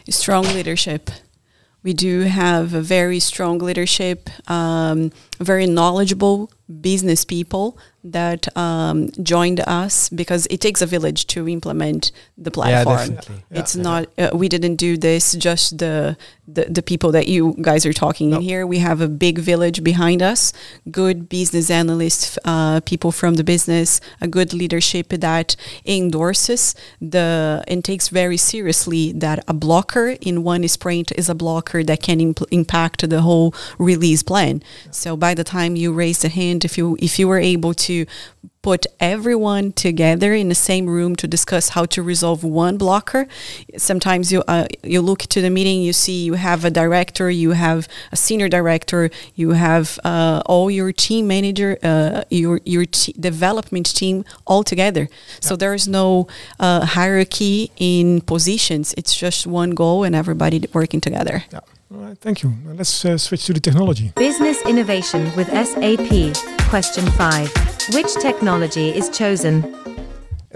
Strong 0.09 0.45
leadership. 0.47 1.11
We 1.83 1.93
do 1.93 2.21
have 2.21 2.73
a 2.75 2.81
very 2.81 3.21
strong 3.21 3.59
leadership, 3.59 4.31
um, 4.51 5.13
very 5.39 5.67
knowledgeable 5.67 6.51
business 6.81 7.25
people 7.25 7.79
that 8.05 8.55
um, 8.57 9.09
joined 9.23 9.61
us 9.61 10.11
because 10.11 10.47
it 10.51 10.61
takes 10.61 10.83
a 10.83 10.87
village 10.87 11.27
to 11.29 11.49
implement 11.49 12.13
the 12.37 12.51
platform. 12.51 12.99
Yeah, 12.99 13.07
definitely. 13.07 13.45
It's 13.51 13.75
yeah. 13.75 13.83
not 13.83 14.09
uh, 14.19 14.31
we 14.35 14.49
didn't 14.49 14.77
do 14.77 14.97
this 14.99 15.33
just 15.33 15.79
the 15.79 16.17
the, 16.47 16.67
the 16.67 16.83
people 16.83 17.11
that 17.13 17.27
you 17.27 17.57
guys 17.63 17.87
are 17.87 17.95
talking 17.95 18.33
in 18.33 18.43
here. 18.43 18.67
We 18.67 18.79
have 18.79 19.01
a 19.01 19.09
big 19.09 19.39
village 19.39 19.83
behind 19.83 20.21
us, 20.21 20.53
good 20.91 21.29
business 21.31 21.71
analysts, 21.71 22.39
uh, 22.45 22.81
people 22.81 23.13
from 23.13 23.35
the 23.35 23.45
business, 23.45 24.01
a 24.21 24.29
good 24.29 24.53
leadership 24.53 25.09
that 25.09 25.57
endorses 25.87 26.75
the 27.01 27.65
and 27.67 27.83
takes 27.83 28.09
very 28.09 28.37
seriously 28.37 29.13
that 29.13 29.43
a 29.49 29.55
blocker 29.55 30.17
in 30.21 30.45
one 30.45 30.69
sprint 30.69 31.13
is 31.13 31.31
a 31.31 31.35
blocker 31.35 31.83
that 31.83 32.03
can 32.03 32.21
imp- 32.21 32.51
impact 32.51 33.09
the 33.09 33.23
whole 33.23 33.55
release 33.79 34.23
plan. 34.23 34.63
So 34.91 35.17
by 35.17 35.33
the 35.33 35.45
time 35.45 35.77
you 35.77 35.93
raise 35.93 36.21
the 36.21 36.29
hand, 36.29 36.65
if 36.65 36.77
you 36.77 36.97
if 37.01 37.19
you 37.19 37.27
were 37.27 37.39
able 37.39 37.73
to 37.75 37.94
put 38.65 38.87
everyone 38.99 39.71
together 39.73 40.33
in 40.33 40.49
the 40.49 40.55
same 40.55 40.87
room 40.87 41.15
to 41.15 41.27
discuss 41.29 41.69
how 41.77 41.85
to 41.85 42.03
resolve 42.03 42.43
one 42.43 42.79
blocker. 42.79 43.29
Sometimes 43.77 44.33
you 44.33 44.43
uh, 44.49 44.67
you 44.83 45.03
look 45.03 45.21
to 45.35 45.41
the 45.43 45.51
meeting, 45.51 45.83
you 45.83 45.93
see 45.93 46.25
you 46.25 46.35
have 46.35 46.65
a 46.65 46.71
director, 46.71 47.27
you 47.31 47.51
have 47.53 47.87
a 48.11 48.17
senior 48.17 48.49
director, 48.49 49.11
you 49.35 49.51
have 49.51 49.99
uh, 50.03 50.41
all 50.47 50.71
your 50.71 50.93
team 50.93 51.27
manager, 51.27 51.77
uh, 51.83 52.23
your 52.31 52.61
your 52.65 52.87
t- 52.87 53.15
development 53.21 53.87
team 54.01 54.25
all 54.47 54.65
together. 54.65 55.05
Yeah. 55.11 55.47
So 55.49 55.57
there 55.57 55.75
is 55.75 55.87
no 55.87 56.27
uh, 56.59 56.87
hierarchy 56.97 57.71
in 57.77 58.23
positions. 58.23 58.95
It's 58.97 59.15
just 59.15 59.47
one 59.47 59.73
goal 59.83 60.05
and 60.07 60.15
everybody 60.17 60.57
working 60.73 61.03
together. 61.03 61.45
Yeah. 61.53 61.61
All 61.93 62.01
right, 62.01 62.19
thank 62.19 62.43
you. 62.43 62.53
let's 62.81 63.05
uh, 63.05 63.19
switch 63.19 63.45
to 63.47 63.53
the 63.53 63.61
technology. 63.61 64.11
Business 64.17 64.59
innovation 64.63 65.31
with 65.37 65.49
SAP. 65.49 66.11
Question 66.71 67.07
5. 67.13 67.74
Which 67.93 68.15
technology 68.15 68.89
is 68.89 69.11
chosen? 69.11 69.63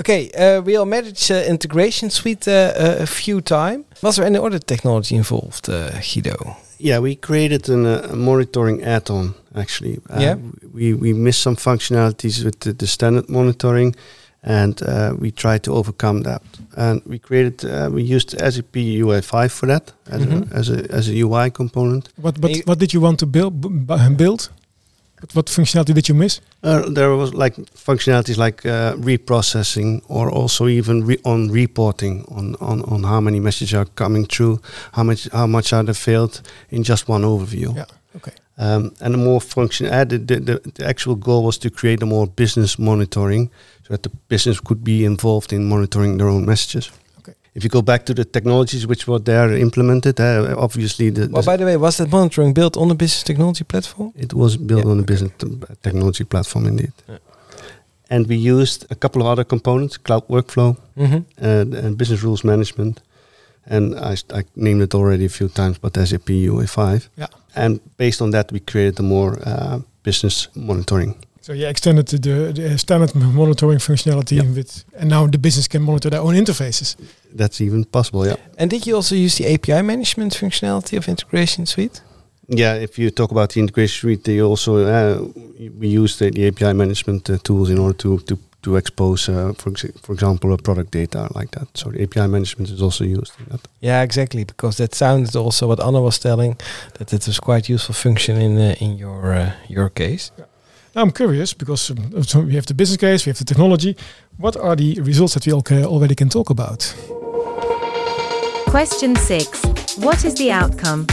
Okay, 0.00 0.30
uh, 0.30 0.62
we 0.62 0.76
all 0.76 0.86
managed 0.86 1.30
uh, 1.30 1.42
integration 1.46 2.08
suite 2.10 2.48
uh, 2.48 2.72
uh, 2.74 2.96
a 3.00 3.06
few 3.06 3.40
times. 3.40 3.84
Was 4.02 4.16
there 4.16 4.24
any 4.24 4.38
other 4.38 4.58
technology 4.58 5.14
involved, 5.14 5.68
uh, 5.68 5.90
Guido? 6.00 6.56
Yeah, 6.78 7.00
we 7.00 7.16
created 7.16 7.68
an, 7.68 7.84
uh, 7.84 8.08
a 8.12 8.16
monitoring 8.16 8.82
add-on 8.82 9.34
actually. 9.54 10.00
yeah, 10.18 10.36
we 10.72 10.94
we 10.94 11.12
missed 11.12 11.42
some 11.42 11.56
functionalities 11.56 12.44
with 12.44 12.60
the, 12.60 12.72
the 12.72 12.86
standard 12.86 13.28
monitoring, 13.28 13.94
and 14.42 14.80
we 15.18 15.30
tried 15.30 15.62
to 15.64 15.72
overcome 15.72 16.22
that. 16.22 16.42
And 16.76 17.02
we 17.04 17.18
created, 17.18 17.64
we 17.92 18.02
used 18.04 18.30
SAP 18.38 18.76
UI5 18.76 19.50
for 19.50 19.66
that 19.66 19.92
as, 20.06 20.20
mm 20.20 20.28
-hmm. 20.28 20.32
a, 20.32 20.40
mm-hmm. 20.40 20.58
as 20.58 20.68
a 20.70 20.76
as 20.98 21.08
a 21.08 21.12
UI 21.12 21.50
component. 21.50 22.08
What 22.14 22.38
what 22.38 22.64
what 22.64 22.78
did 22.78 22.90
you 22.92 23.02
want 23.02 23.18
to 23.18 23.26
build? 23.26 23.52
Build? 24.16 24.50
But 25.20 25.34
what 25.34 25.46
functionality 25.46 25.94
did 25.94 26.08
you 26.08 26.14
miss? 26.14 26.40
Uh, 26.62 26.88
there 26.88 27.14
was 27.14 27.34
like 27.34 27.56
functionalities 27.56 28.36
like 28.36 28.64
uh, 28.64 28.94
reprocessing 28.96 30.02
or 30.08 30.30
also 30.30 30.68
even 30.68 31.04
re 31.04 31.18
on 31.24 31.50
reporting 31.50 32.24
on, 32.28 32.56
on, 32.60 32.82
on 32.82 33.02
how 33.04 33.20
many 33.20 33.40
messages 33.40 33.74
are 33.74 33.86
coming 33.96 34.26
through, 34.26 34.60
how 34.92 35.02
much 35.02 35.28
how 35.32 35.46
much 35.46 35.72
are 35.72 35.82
they 35.82 35.94
failed 35.94 36.42
in 36.70 36.82
just 36.82 37.08
one 37.08 37.22
overview. 37.22 37.74
Yeah. 37.74 37.84
Okay. 38.16 38.32
Um, 38.58 38.92
and 39.00 39.14
the 39.14 39.18
more 39.18 39.40
function 39.40 39.86
added, 39.86 40.26
the, 40.26 40.40
the, 40.40 40.72
the 40.74 40.84
actual 40.84 41.14
goal 41.14 41.44
was 41.44 41.58
to 41.58 41.70
create 41.70 42.02
a 42.02 42.06
more 42.06 42.26
business 42.26 42.76
monitoring 42.76 43.50
so 43.84 43.94
that 43.94 44.02
the 44.02 44.10
business 44.28 44.58
could 44.58 44.82
be 44.82 45.04
involved 45.04 45.52
in 45.52 45.68
monitoring 45.68 46.18
their 46.18 46.28
own 46.28 46.44
messages 46.44 46.90
if 47.58 47.64
you 47.64 47.70
go 47.70 47.82
back 47.82 48.04
to 48.04 48.14
the 48.14 48.24
technologies 48.24 48.86
which 48.86 49.08
were 49.08 49.18
there 49.18 49.52
implemented, 49.56 50.20
uh, 50.20 50.54
obviously 50.56 51.10
the. 51.10 51.28
Well, 51.28 51.42
by 51.42 51.56
the 51.56 51.64
way, 51.64 51.76
was 51.76 51.96
that 51.96 52.08
monitoring 52.10 52.54
built 52.54 52.76
on 52.76 52.88
the 52.88 52.94
business 52.94 53.24
technology 53.24 53.64
platform? 53.64 54.12
It 54.14 54.32
was 54.32 54.56
built 54.56 54.84
yeah, 54.84 54.90
on 54.90 54.96
the 54.98 55.02
okay. 55.02 55.12
business 55.12 55.32
technology 55.82 56.24
platform, 56.24 56.66
indeed. 56.66 56.92
Yeah. 57.08 57.18
And 58.10 58.28
we 58.28 58.36
used 58.36 58.86
a 58.90 58.94
couple 58.94 59.22
of 59.22 59.28
other 59.28 59.44
components: 59.44 59.98
cloud 59.98 60.24
workflow 60.28 60.76
mm 60.94 61.06
-hmm. 61.06 61.22
and, 61.36 61.74
and, 61.74 61.96
business 61.96 62.20
rules 62.22 62.42
management. 62.42 63.02
And 63.70 63.94
I, 63.94 64.14
I, 64.38 64.42
named 64.54 64.82
it 64.82 64.94
already 64.94 65.24
a 65.24 65.28
few 65.28 65.48
times, 65.48 65.78
but 65.80 65.98
SAP 66.04 66.28
UI5. 66.28 67.08
Yeah. 67.14 67.28
And 67.54 67.80
based 67.96 68.20
on 68.20 68.30
that, 68.30 68.50
we 68.52 68.60
created 68.64 69.00
a 69.00 69.02
more 69.02 69.38
uh, 69.46 69.76
business 70.02 70.48
monitoring 70.54 71.16
so 71.48 71.54
you 71.54 71.66
extended 71.66 72.06
to 72.06 72.18
the, 72.18 72.52
the 72.52 72.76
standard 72.76 73.14
monitoring 73.14 73.78
functionality 73.78 74.36
yep. 74.36 74.46
with, 74.54 74.84
and 74.98 75.08
now 75.08 75.26
the 75.26 75.38
business 75.38 75.66
can 75.66 75.80
monitor 75.80 76.10
their 76.10 76.20
own 76.20 76.34
interfaces. 76.34 76.94
That's 77.34 77.62
even 77.62 77.86
possible, 77.86 78.26
yeah. 78.26 78.36
And 78.58 78.68
did 78.70 78.86
you 78.86 78.96
also 78.96 79.14
use 79.14 79.38
the 79.38 79.54
API 79.54 79.80
management 79.80 80.34
functionality 80.34 80.98
of 80.98 81.08
Integration 81.08 81.64
Suite? 81.64 82.02
Yeah, 82.48 82.74
if 82.74 82.98
you 82.98 83.10
talk 83.10 83.30
about 83.30 83.48
the 83.54 83.60
Integration 83.60 83.98
Suite, 83.98 84.24
they 84.24 84.42
also 84.42 84.76
uh, 84.76 85.26
we 85.78 85.88
use 85.88 86.18
the, 86.18 86.30
the 86.30 86.48
API 86.48 86.74
management 86.74 87.30
uh, 87.30 87.38
tools 87.42 87.70
in 87.70 87.78
order 87.78 87.96
to 87.96 88.18
to 88.18 88.38
to 88.60 88.76
expose, 88.76 89.28
uh, 89.30 89.54
for 89.56 89.70
ex 89.70 89.86
for 90.02 90.12
example, 90.12 90.52
a 90.52 90.58
product 90.58 90.90
data 90.90 91.28
like 91.34 91.50
that. 91.52 91.68
So 91.74 91.90
the 91.90 92.02
API 92.02 92.26
management 92.26 92.70
is 92.70 92.82
also 92.82 93.04
used 93.04 93.32
in 93.40 93.46
that. 93.52 93.60
Yeah, 93.80 94.02
exactly, 94.02 94.44
because 94.44 94.76
that 94.76 94.94
sounds 94.94 95.36
also 95.36 95.66
what 95.66 95.80
Ana 95.80 96.00
was 96.00 96.18
telling 96.18 96.56
that 96.98 97.12
it 97.12 97.26
was 97.26 97.40
quite 97.40 97.72
useful 97.72 97.94
function 97.94 98.36
in 98.36 98.58
uh, 98.58 98.74
in 98.80 98.98
your 98.98 99.32
uh, 99.32 99.52
your 99.68 99.90
case. 99.90 100.30
Yeah. 100.38 100.44
I'm 100.96 101.10
curious 101.10 101.54
because 101.54 101.90
um, 101.90 102.22
so 102.22 102.40
we 102.40 102.54
have 102.54 102.66
the 102.66 102.74
business 102.74 102.96
case, 102.96 103.26
we 103.26 103.30
have 103.30 103.38
the 103.38 103.44
technology. 103.44 103.96
What 104.38 104.56
are 104.56 104.76
the 104.76 105.00
results 105.00 105.34
that 105.34 105.46
we 105.46 105.52
already 105.52 106.14
can 106.14 106.28
talk 106.28 106.50
about? 106.50 106.94
Question 108.66 109.16
6. 109.16 109.96
What 109.98 110.24
is 110.24 110.34
the 110.34 110.52
outcome? 110.52 111.06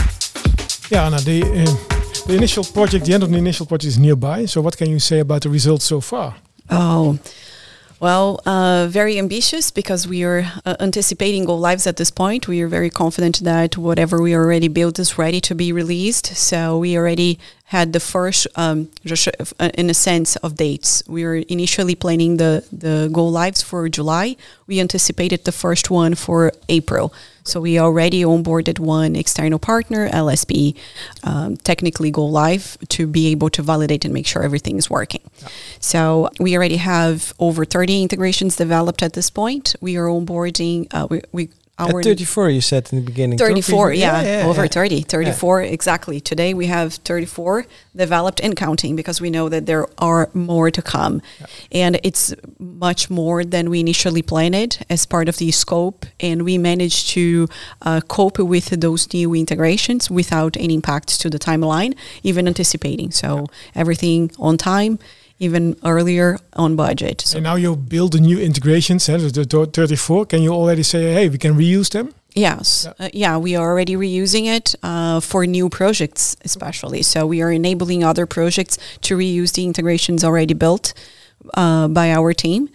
Yeah, 0.90 1.06
Ana, 1.06 1.18
the, 1.20 1.42
uh, 1.42 2.26
the 2.26 2.34
initial 2.36 2.64
project, 2.64 3.06
the 3.06 3.14
end 3.14 3.22
of 3.22 3.30
the 3.30 3.38
initial 3.38 3.66
project 3.66 3.88
is 3.88 3.98
nearby. 3.98 4.46
So 4.46 4.60
what 4.60 4.76
can 4.76 4.90
you 4.90 4.98
say 4.98 5.20
about 5.20 5.42
the 5.42 5.48
results 5.50 5.84
so 5.84 6.00
far? 6.00 6.36
Oh, 6.70 7.18
well, 7.98 8.40
uh, 8.44 8.86
very 8.90 9.18
ambitious 9.18 9.70
because 9.70 10.06
we 10.06 10.22
are 10.22 10.44
uh, 10.64 10.76
anticipating 10.80 11.44
go 11.44 11.56
lives 11.56 11.86
at 11.86 11.96
this 11.96 12.10
point. 12.10 12.46
We 12.46 12.60
are 12.60 12.68
very 12.68 12.90
confident 12.90 13.40
that 13.40 13.76
whatever 13.76 14.20
we 14.20 14.34
already 14.34 14.68
built 14.68 14.98
is 14.98 15.16
ready 15.16 15.40
to 15.42 15.54
be 15.54 15.72
released. 15.72 16.26
So 16.36 16.78
we 16.78 16.96
already 16.96 17.38
had 17.64 17.92
the 17.92 18.00
first, 18.00 18.46
um, 18.56 18.90
uh, 19.58 19.70
in 19.74 19.88
a 19.90 19.94
sense, 19.94 20.36
of 20.36 20.56
dates. 20.56 21.02
We 21.08 21.24
were 21.24 21.36
initially 21.36 21.94
planning 21.94 22.36
the 22.36 22.64
the 22.70 23.08
go 23.12 23.26
lives 23.26 23.62
for 23.62 23.88
July. 23.88 24.36
We 24.66 24.78
anticipated 24.78 25.44
the 25.44 25.52
first 25.52 25.90
one 25.90 26.14
for 26.14 26.52
April. 26.68 27.12
So 27.46 27.60
we 27.60 27.78
already 27.78 28.22
onboarded 28.22 28.78
one 28.78 29.16
external 29.16 29.58
partner, 29.58 30.08
LSP, 30.10 30.76
um, 31.22 31.56
technically 31.58 32.10
go 32.10 32.26
live 32.26 32.76
to 32.88 33.06
be 33.06 33.28
able 33.28 33.50
to 33.50 33.62
validate 33.62 34.04
and 34.04 34.12
make 34.12 34.26
sure 34.26 34.42
everything 34.42 34.78
is 34.78 34.90
working. 34.90 35.22
Yeah. 35.40 35.48
So 35.80 36.30
we 36.40 36.56
already 36.56 36.76
have 36.76 37.32
over 37.38 37.64
30 37.64 38.02
integrations 38.02 38.56
developed 38.56 39.02
at 39.02 39.12
this 39.12 39.30
point. 39.30 39.76
We 39.80 39.96
are 39.96 40.06
onboarding. 40.06 40.88
Uh, 40.90 41.06
we, 41.08 41.22
we 41.32 41.48
our 41.78 41.98
At 41.98 42.04
34, 42.04 42.50
you 42.50 42.60
said 42.60 42.88
in 42.90 43.00
the 43.00 43.04
beginning. 43.04 43.36
34, 43.38 43.92
yeah, 43.92 44.22
yeah, 44.22 44.38
yeah, 44.40 44.46
over 44.46 44.62
yeah. 44.62 44.68
30. 44.68 45.02
34, 45.02 45.62
exactly. 45.62 46.20
Today 46.20 46.54
we 46.54 46.66
have 46.66 46.94
34 46.94 47.66
developed 47.94 48.40
and 48.40 48.56
counting 48.56 48.96
because 48.96 49.20
we 49.20 49.28
know 49.28 49.48
that 49.50 49.66
there 49.66 49.86
are 49.98 50.30
more 50.32 50.70
to 50.70 50.80
come. 50.80 51.20
And 51.70 52.00
it's 52.02 52.34
much 52.58 53.10
more 53.10 53.44
than 53.44 53.68
we 53.68 53.80
initially 53.80 54.22
planned 54.22 54.78
as 54.88 55.04
part 55.04 55.28
of 55.28 55.36
the 55.36 55.50
scope. 55.50 56.06
And 56.18 56.44
we 56.44 56.56
managed 56.56 57.10
to 57.10 57.46
uh, 57.82 58.00
cope 58.08 58.38
with 58.38 58.68
those 58.80 59.12
new 59.12 59.34
integrations 59.34 60.10
without 60.10 60.56
any 60.56 60.74
impact 60.74 61.20
to 61.20 61.28
the 61.28 61.38
timeline, 61.38 61.94
even 62.22 62.48
anticipating. 62.48 63.10
So 63.10 63.46
everything 63.74 64.30
on 64.38 64.56
time 64.56 64.98
even 65.38 65.76
earlier 65.84 66.38
on 66.54 66.76
budget. 66.76 67.20
So 67.20 67.38
and 67.38 67.44
now 67.44 67.56
you 67.56 67.76
build 67.76 68.14
a 68.14 68.20
new 68.20 68.38
integration 68.38 68.98
center, 68.98 69.30
the 69.30 69.44
34. 69.44 70.26
Can 70.26 70.42
you 70.42 70.52
already 70.52 70.82
say, 70.82 71.12
hey, 71.12 71.28
we 71.28 71.38
can 71.38 71.54
reuse 71.54 71.90
them? 71.90 72.14
Yes, 72.34 72.86
yeah, 72.98 73.06
uh, 73.06 73.10
yeah 73.14 73.36
we 73.38 73.56
are 73.56 73.66
already 73.66 73.96
reusing 73.96 74.44
it 74.44 74.74
uh, 74.82 75.20
for 75.20 75.46
new 75.46 75.70
projects, 75.70 76.36
especially. 76.44 77.02
So 77.02 77.26
we 77.26 77.40
are 77.40 77.50
enabling 77.50 78.04
other 78.04 78.26
projects 78.26 78.76
to 79.02 79.16
reuse 79.16 79.54
the 79.54 79.64
integrations 79.64 80.22
already 80.22 80.52
built 80.52 80.92
uh, 81.54 81.88
by 81.88 82.12
our 82.12 82.34
team. 82.34 82.68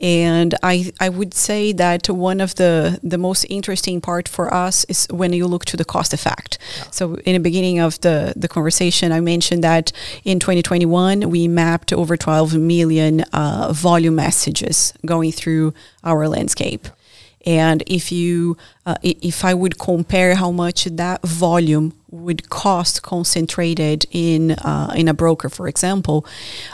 And 0.00 0.54
I, 0.62 0.92
I 1.00 1.08
would 1.08 1.34
say 1.34 1.72
that 1.72 2.08
one 2.08 2.40
of 2.40 2.54
the, 2.54 3.00
the 3.02 3.18
most 3.18 3.44
interesting 3.50 4.00
part 4.00 4.28
for 4.28 4.52
us 4.54 4.84
is 4.84 5.06
when 5.10 5.32
you 5.32 5.46
look 5.46 5.64
to 5.66 5.76
the 5.76 5.84
cost 5.84 6.14
effect. 6.14 6.58
Yeah. 6.76 6.84
So 6.90 7.14
in 7.16 7.32
the 7.34 7.40
beginning 7.40 7.80
of 7.80 8.00
the, 8.00 8.32
the 8.36 8.46
conversation, 8.46 9.10
I 9.10 9.20
mentioned 9.20 9.64
that 9.64 9.90
in 10.24 10.38
2021, 10.38 11.28
we 11.30 11.48
mapped 11.48 11.92
over 11.92 12.16
12 12.16 12.56
million 12.56 13.22
uh, 13.32 13.72
volume 13.72 14.14
messages 14.14 14.94
going 15.04 15.32
through 15.32 15.74
our 16.04 16.28
landscape. 16.28 16.86
And 17.44 17.82
if 17.86 18.12
you, 18.12 18.56
uh, 18.86 18.96
if 19.02 19.44
I 19.44 19.54
would 19.54 19.78
compare 19.78 20.34
how 20.34 20.50
much 20.50 20.84
that 20.84 21.22
volume 21.22 21.97
would 22.10 22.48
cost 22.48 23.02
concentrated 23.02 24.06
in 24.10 24.52
uh, 24.52 24.92
in 24.94 25.08
a 25.08 25.14
broker, 25.14 25.48
for 25.48 25.68
example, 25.68 26.26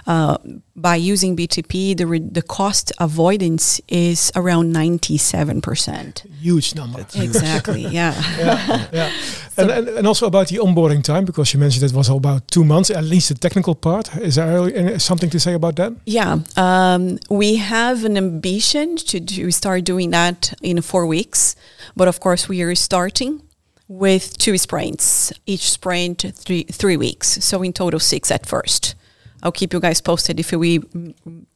uh, 0.07 0.39
by 0.77 0.97
using 0.97 1.37
BTP, 1.37 1.97
the 1.97 2.07
re- 2.07 2.19
the 2.19 2.43
cost 2.43 2.93
avoidance 2.99 3.81
is 3.89 4.31
around 4.37 4.73
ninety 4.73 5.17
seven 5.19 5.61
percent. 5.61 6.25
Huge 6.41 6.75
number. 6.75 7.01
exactly. 7.15 7.83
yeah. 7.89 8.15
yeah. 8.39 8.87
yeah. 8.93 9.11
So 9.51 9.63
and, 9.63 9.71
and, 9.71 9.89
and 9.89 10.07
also 10.07 10.27
about 10.27 10.49
the 10.49 10.57
onboarding 10.57 11.03
time, 11.03 11.25
because 11.25 11.53
you 11.55 11.61
mentioned 11.61 11.85
it 11.85 11.97
was 11.97 12.09
about 12.09 12.49
two 12.49 12.65
months, 12.65 12.91
at 12.91 13.05
least 13.05 13.29
the 13.29 13.35
technical 13.35 13.75
part. 13.75 14.17
Is 14.17 14.37
there 14.37 14.99
something 14.99 15.31
to 15.31 15.41
say 15.41 15.55
about 15.55 15.77
that? 15.77 15.93
Yeah, 16.07 16.39
um, 16.57 17.19
we 17.31 17.57
have 17.57 18.05
an 18.05 18.17
ambition 18.17 18.97
to 18.97 19.21
do, 19.21 19.51
start 19.51 19.85
doing 19.85 20.11
that 20.11 20.55
in 20.63 20.81
four 20.83 21.07
weeks, 21.07 21.57
but 21.97 22.09
of 22.09 22.21
course 22.21 22.49
we 22.49 22.63
are 22.63 22.75
starting 22.75 23.43
with 23.89 24.37
two 24.39 24.59
sprints, 24.59 25.33
each 25.47 25.71
sprint 25.71 26.25
three 26.35 26.65
three 26.65 26.97
weeks. 26.97 27.45
So 27.45 27.63
in 27.63 27.73
total 27.73 28.01
six 28.01 28.31
at 28.31 28.47
first. 28.47 28.95
I'll 29.43 29.53
keep 29.53 29.75
you 29.75 29.81
guys 29.81 30.01
posted 30.01 30.41
if 30.41 30.53
we 30.53 30.81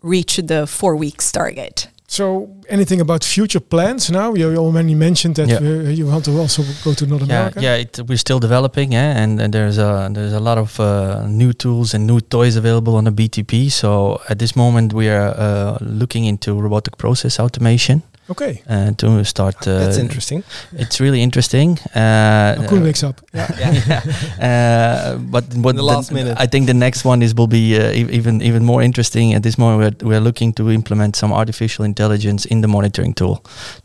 reach 0.02 0.36
the 0.36 0.66
four 0.66 0.94
weeks 0.94 1.32
target. 1.32 1.88
So, 2.10 2.48
anything 2.70 3.02
about 3.02 3.22
future 3.22 3.60
plans 3.60 4.10
now? 4.10 4.32
You 4.34 4.56
already 4.56 4.94
mentioned 4.94 5.36
that 5.36 5.48
yeah. 5.48 5.58
uh, 5.58 5.90
you 5.90 6.06
want 6.06 6.24
to 6.24 6.38
also 6.38 6.62
go 6.82 6.94
to 6.94 7.06
North 7.06 7.26
yeah, 7.26 7.34
America. 7.34 7.60
Yeah, 7.60 7.74
it, 7.74 8.00
we're 8.08 8.16
still 8.16 8.40
developing, 8.40 8.92
yeah, 8.92 9.22
and, 9.22 9.38
and 9.38 9.52
there's 9.52 9.76
a 9.76 10.08
there's 10.10 10.32
a 10.32 10.40
lot 10.40 10.56
of 10.56 10.80
uh, 10.80 11.26
new 11.26 11.52
tools 11.52 11.92
and 11.92 12.06
new 12.06 12.20
toys 12.20 12.56
available 12.56 12.96
on 12.96 13.04
the 13.04 13.12
BTP. 13.12 13.70
So 13.70 14.22
at 14.30 14.38
this 14.38 14.56
moment, 14.56 14.94
we 14.94 15.10
are 15.10 15.34
uh, 15.36 15.76
looking 15.82 16.24
into 16.24 16.58
robotic 16.58 16.96
process 16.96 17.38
automation. 17.38 18.02
Okay. 18.30 18.62
Uh, 18.68 18.92
to 18.92 19.24
start. 19.24 19.56
Uh, 19.66 19.78
That's 19.78 19.96
interesting. 19.96 20.44
It's 20.72 21.00
really 21.00 21.22
interesting. 21.22 21.78
Uh, 21.94 22.66
cool 22.68 22.80
wakes 22.80 23.02
up. 23.02 23.20
Yeah. 23.32 23.48
yeah. 23.88 25.14
uh, 25.14 25.18
but 25.18 25.44
what 25.54 25.76
the 25.76 25.82
last 25.82 26.12
minute. 26.12 26.36
I 26.38 26.46
think 26.46 26.66
the 26.66 26.74
next 26.74 27.04
one 27.04 27.22
is 27.22 27.34
will 27.34 27.46
be 27.46 27.78
uh, 27.78 27.92
even 27.92 28.42
even 28.42 28.64
more 28.64 28.82
interesting. 28.82 29.34
At 29.34 29.42
this 29.42 29.56
moment, 29.56 30.02
we're, 30.02 30.08
we're 30.08 30.20
looking 30.20 30.52
to 30.54 30.70
implement 30.70 31.16
some 31.16 31.32
artificial 31.32 31.84
intelligence 31.84 32.44
in 32.44 32.60
the 32.60 32.68
monitoring 32.68 33.14
tool 33.14 33.36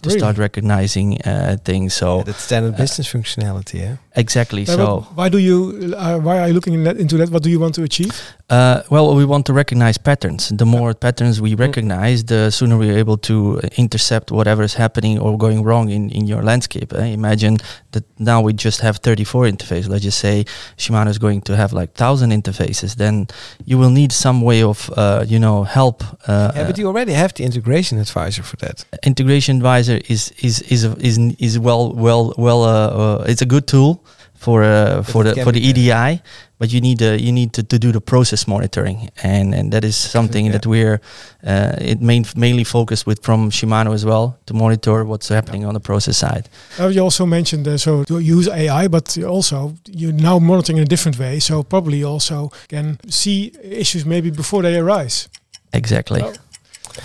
to 0.01 0.09
really? 0.09 0.19
start 0.19 0.37
recognizing 0.37 1.21
uh, 1.21 1.57
things. 1.63 1.93
So 1.93 2.17
yeah, 2.17 2.23
that's 2.23 2.43
standard 2.43 2.75
business 2.75 3.07
functionality. 3.07 3.79
Yeah. 3.79 3.95
Exactly. 4.15 4.65
so 4.65 5.07
why 5.15 5.29
do 5.29 5.37
you? 5.37 5.93
Uh, 5.95 6.19
why 6.19 6.39
are 6.39 6.47
you 6.47 6.53
looking 6.53 6.73
in 6.73 6.83
that, 6.83 6.97
into 6.97 7.17
that? 7.17 7.29
What 7.29 7.43
do 7.43 7.49
you 7.49 7.59
want 7.59 7.75
to 7.75 7.83
achieve? 7.83 8.11
Uh, 8.53 8.83
well, 8.91 9.15
we 9.15 9.25
want 9.25 9.47
to 9.47 9.53
recognize 9.53 9.97
patterns. 9.97 10.49
The 10.49 10.65
more 10.65 10.89
yeah. 10.89 11.05
patterns 11.05 11.41
we 11.41 11.55
recognize, 11.55 12.23
the 12.25 12.51
sooner 12.51 12.77
we're 12.77 12.99
able 12.99 13.17
to 13.29 13.59
intercept 13.77 14.31
whatever 14.31 14.61
is 14.61 14.75
happening 14.75 15.17
or 15.17 15.39
going 15.39 15.63
wrong 15.63 15.89
in, 15.89 16.11
in 16.11 16.27
your 16.27 16.43
landscape. 16.43 16.93
Eh? 16.93 17.05
Imagine 17.05 17.57
that 17.93 18.03
now 18.19 18.41
we 18.41 18.53
just 18.53 18.81
have 18.81 18.97
34 18.97 19.45
interfaces. 19.45 19.89
Let's 19.89 20.03
just 20.03 20.19
say 20.19 20.45
Shimano 20.77 21.09
is 21.09 21.17
going 21.17 21.41
to 21.47 21.55
have 21.55 21.73
like 21.73 21.89
1,000 21.97 22.29
interfaces. 22.29 22.95
Then 22.95 23.27
you 23.65 23.79
will 23.79 23.89
need 23.89 24.11
some 24.11 24.41
way 24.41 24.61
of, 24.61 24.87
uh, 24.95 25.25
you 25.27 25.39
know, 25.39 25.63
help. 25.63 26.03
Uh, 26.27 26.51
yeah, 26.55 26.67
but 26.67 26.77
you 26.77 26.85
already 26.85 27.13
have 27.13 27.33
the 27.33 27.43
integration 27.45 27.97
advisor 27.97 28.43
for 28.43 28.57
that. 28.57 28.85
Integration 29.01 29.55
advisor 29.57 29.99
is 30.09 30.31
is 30.43 30.61
is 30.73 30.83
is, 30.83 31.17
is 31.39 31.57
well 31.57 31.91
well 31.91 32.35
well. 32.37 32.61
Uh, 32.63 32.87
uh, 33.01 33.25
it's 33.27 33.41
a 33.41 33.47
good 33.47 33.65
tool 33.65 34.05
for 34.43 34.63
uh, 34.63 35.01
for 35.03 35.23
the 35.23 35.41
for 35.43 35.51
the 35.51 35.61
EDI, 35.69 36.21
but 36.63 36.71
you 36.71 36.79
need 36.79 37.01
uh, 37.01 37.17
you 37.19 37.33
need 37.33 37.51
to, 37.51 37.61
to 37.61 37.77
do 37.77 37.91
the 37.91 37.99
process 37.99 38.47
monitoring, 38.47 39.09
and 39.21 39.53
and 39.53 39.71
that 39.73 39.83
is 39.83 39.97
something 39.97 40.45
yeah. 40.45 40.53
that 40.53 40.65
we're 40.65 41.01
uh, 41.45 41.91
it 41.91 41.99
main, 42.01 42.25
mainly 42.35 42.63
focused 42.63 43.05
with 43.05 43.19
from 43.21 43.51
Shimano 43.51 43.93
as 43.93 44.05
well 44.05 44.37
to 44.45 44.53
monitor 44.53 45.03
what's 45.03 45.27
happening 45.27 45.61
yeah. 45.61 45.67
on 45.67 45.73
the 45.73 45.81
process 45.81 46.17
side. 46.17 46.47
Uh, 46.79 46.87
you 46.87 47.03
also 47.03 47.25
mentioned 47.25 47.67
uh, 47.67 47.77
so 47.77 48.03
to 48.05 48.19
use 48.19 48.47
AI, 48.47 48.87
but 48.87 49.17
also 49.17 49.73
you're 49.91 50.13
now 50.13 50.39
monitoring 50.39 50.77
in 50.77 50.83
a 50.83 50.87
different 50.87 51.19
way, 51.19 51.39
so 51.39 51.63
probably 51.63 52.01
also 52.03 52.49
can 52.69 52.97
see 53.09 53.51
issues 53.61 54.05
maybe 54.05 54.31
before 54.31 54.63
they 54.63 54.77
arise. 54.79 55.27
Exactly. 55.73 56.21
Oh. 56.21 56.33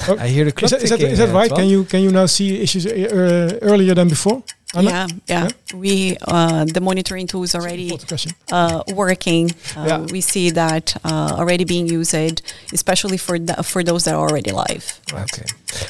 Oh. 0.08 0.16
I 0.20 0.28
hear 0.28 0.44
the 0.44 0.52
clock 0.52 0.64
is 0.64 0.70
that, 0.70 0.82
is 0.82 0.90
that, 0.90 1.00
is 1.00 1.18
that 1.18 1.34
right? 1.34 1.50
Can 1.50 1.66
you 1.66 1.84
can 1.84 2.00
you 2.02 2.10
now 2.12 2.26
see 2.26 2.62
issues 2.62 2.86
uh, 2.86 3.58
earlier 3.62 3.94
than 3.94 4.08
before? 4.08 4.42
Ana? 4.74 4.90
Yeah, 4.90 5.06
yeah. 5.26 5.48
We 5.74 6.16
uh, 6.22 6.64
the 6.66 6.80
monitoring 6.80 7.26
tool 7.26 7.42
is 7.42 7.54
already 7.54 7.98
uh, 8.52 8.82
working. 8.94 9.50
Uh, 9.76 9.84
yeah. 9.86 9.98
We 10.00 10.20
see 10.20 10.50
that 10.50 10.96
uh, 11.04 11.36
already 11.38 11.64
being 11.64 11.86
used, 11.88 12.42
especially 12.72 13.16
for 13.16 13.38
the, 13.38 13.62
for 13.62 13.82
those 13.82 14.04
that 14.04 14.14
are 14.14 14.28
already 14.28 14.50
live. 14.50 15.00
Okay. 15.12 15.46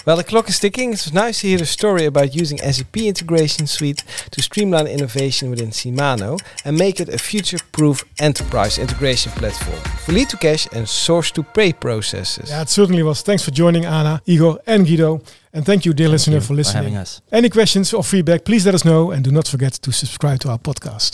Well, 0.06 0.16
the 0.16 0.24
clock 0.24 0.48
is 0.48 0.58
ticking. 0.58 0.92
It's 0.92 1.12
nice 1.12 1.40
to 1.40 1.48
hear 1.48 1.62
a 1.62 1.66
story 1.66 2.04
about 2.04 2.34
using 2.34 2.58
SAP 2.58 2.96
Integration 2.98 3.66
Suite 3.66 4.04
to 4.30 4.42
streamline 4.42 4.86
innovation 4.86 5.50
within 5.50 5.70
Shimano 5.70 6.40
and 6.64 6.76
make 6.76 7.00
it 7.00 7.08
a 7.08 7.18
future-proof 7.18 8.04
enterprise 8.20 8.78
integration 8.78 9.32
platform 9.32 9.80
for 10.04 10.12
lead 10.12 10.28
to 10.30 10.36
cash 10.36 10.68
and 10.72 10.88
source 10.88 11.30
to 11.32 11.42
pay 11.42 11.72
processes. 11.72 12.50
Yeah, 12.50 12.62
it 12.62 12.68
certainly 12.68 13.02
was. 13.02 13.22
Thanks 13.22 13.44
for 13.44 13.50
joining 13.50 13.86
Ana, 13.86 14.22
Igor, 14.26 14.60
and 14.66 14.86
Guido. 14.86 15.20
And 15.58 15.66
thank 15.66 15.84
you, 15.84 15.92
dear 15.92 16.06
thank 16.06 16.12
listener, 16.12 16.36
you 16.36 16.40
for 16.48 16.54
listening. 16.54 16.94
For 16.94 17.00
us. 17.00 17.20
Any 17.32 17.50
questions 17.50 17.92
or 17.92 18.04
feedback, 18.04 18.44
please 18.44 18.64
let 18.64 18.76
us 18.76 18.84
know 18.84 19.10
and 19.10 19.24
do 19.24 19.32
not 19.32 19.48
forget 19.48 19.72
to 19.72 19.90
subscribe 19.90 20.38
to 20.42 20.50
our 20.50 20.58
podcast. 20.68 21.06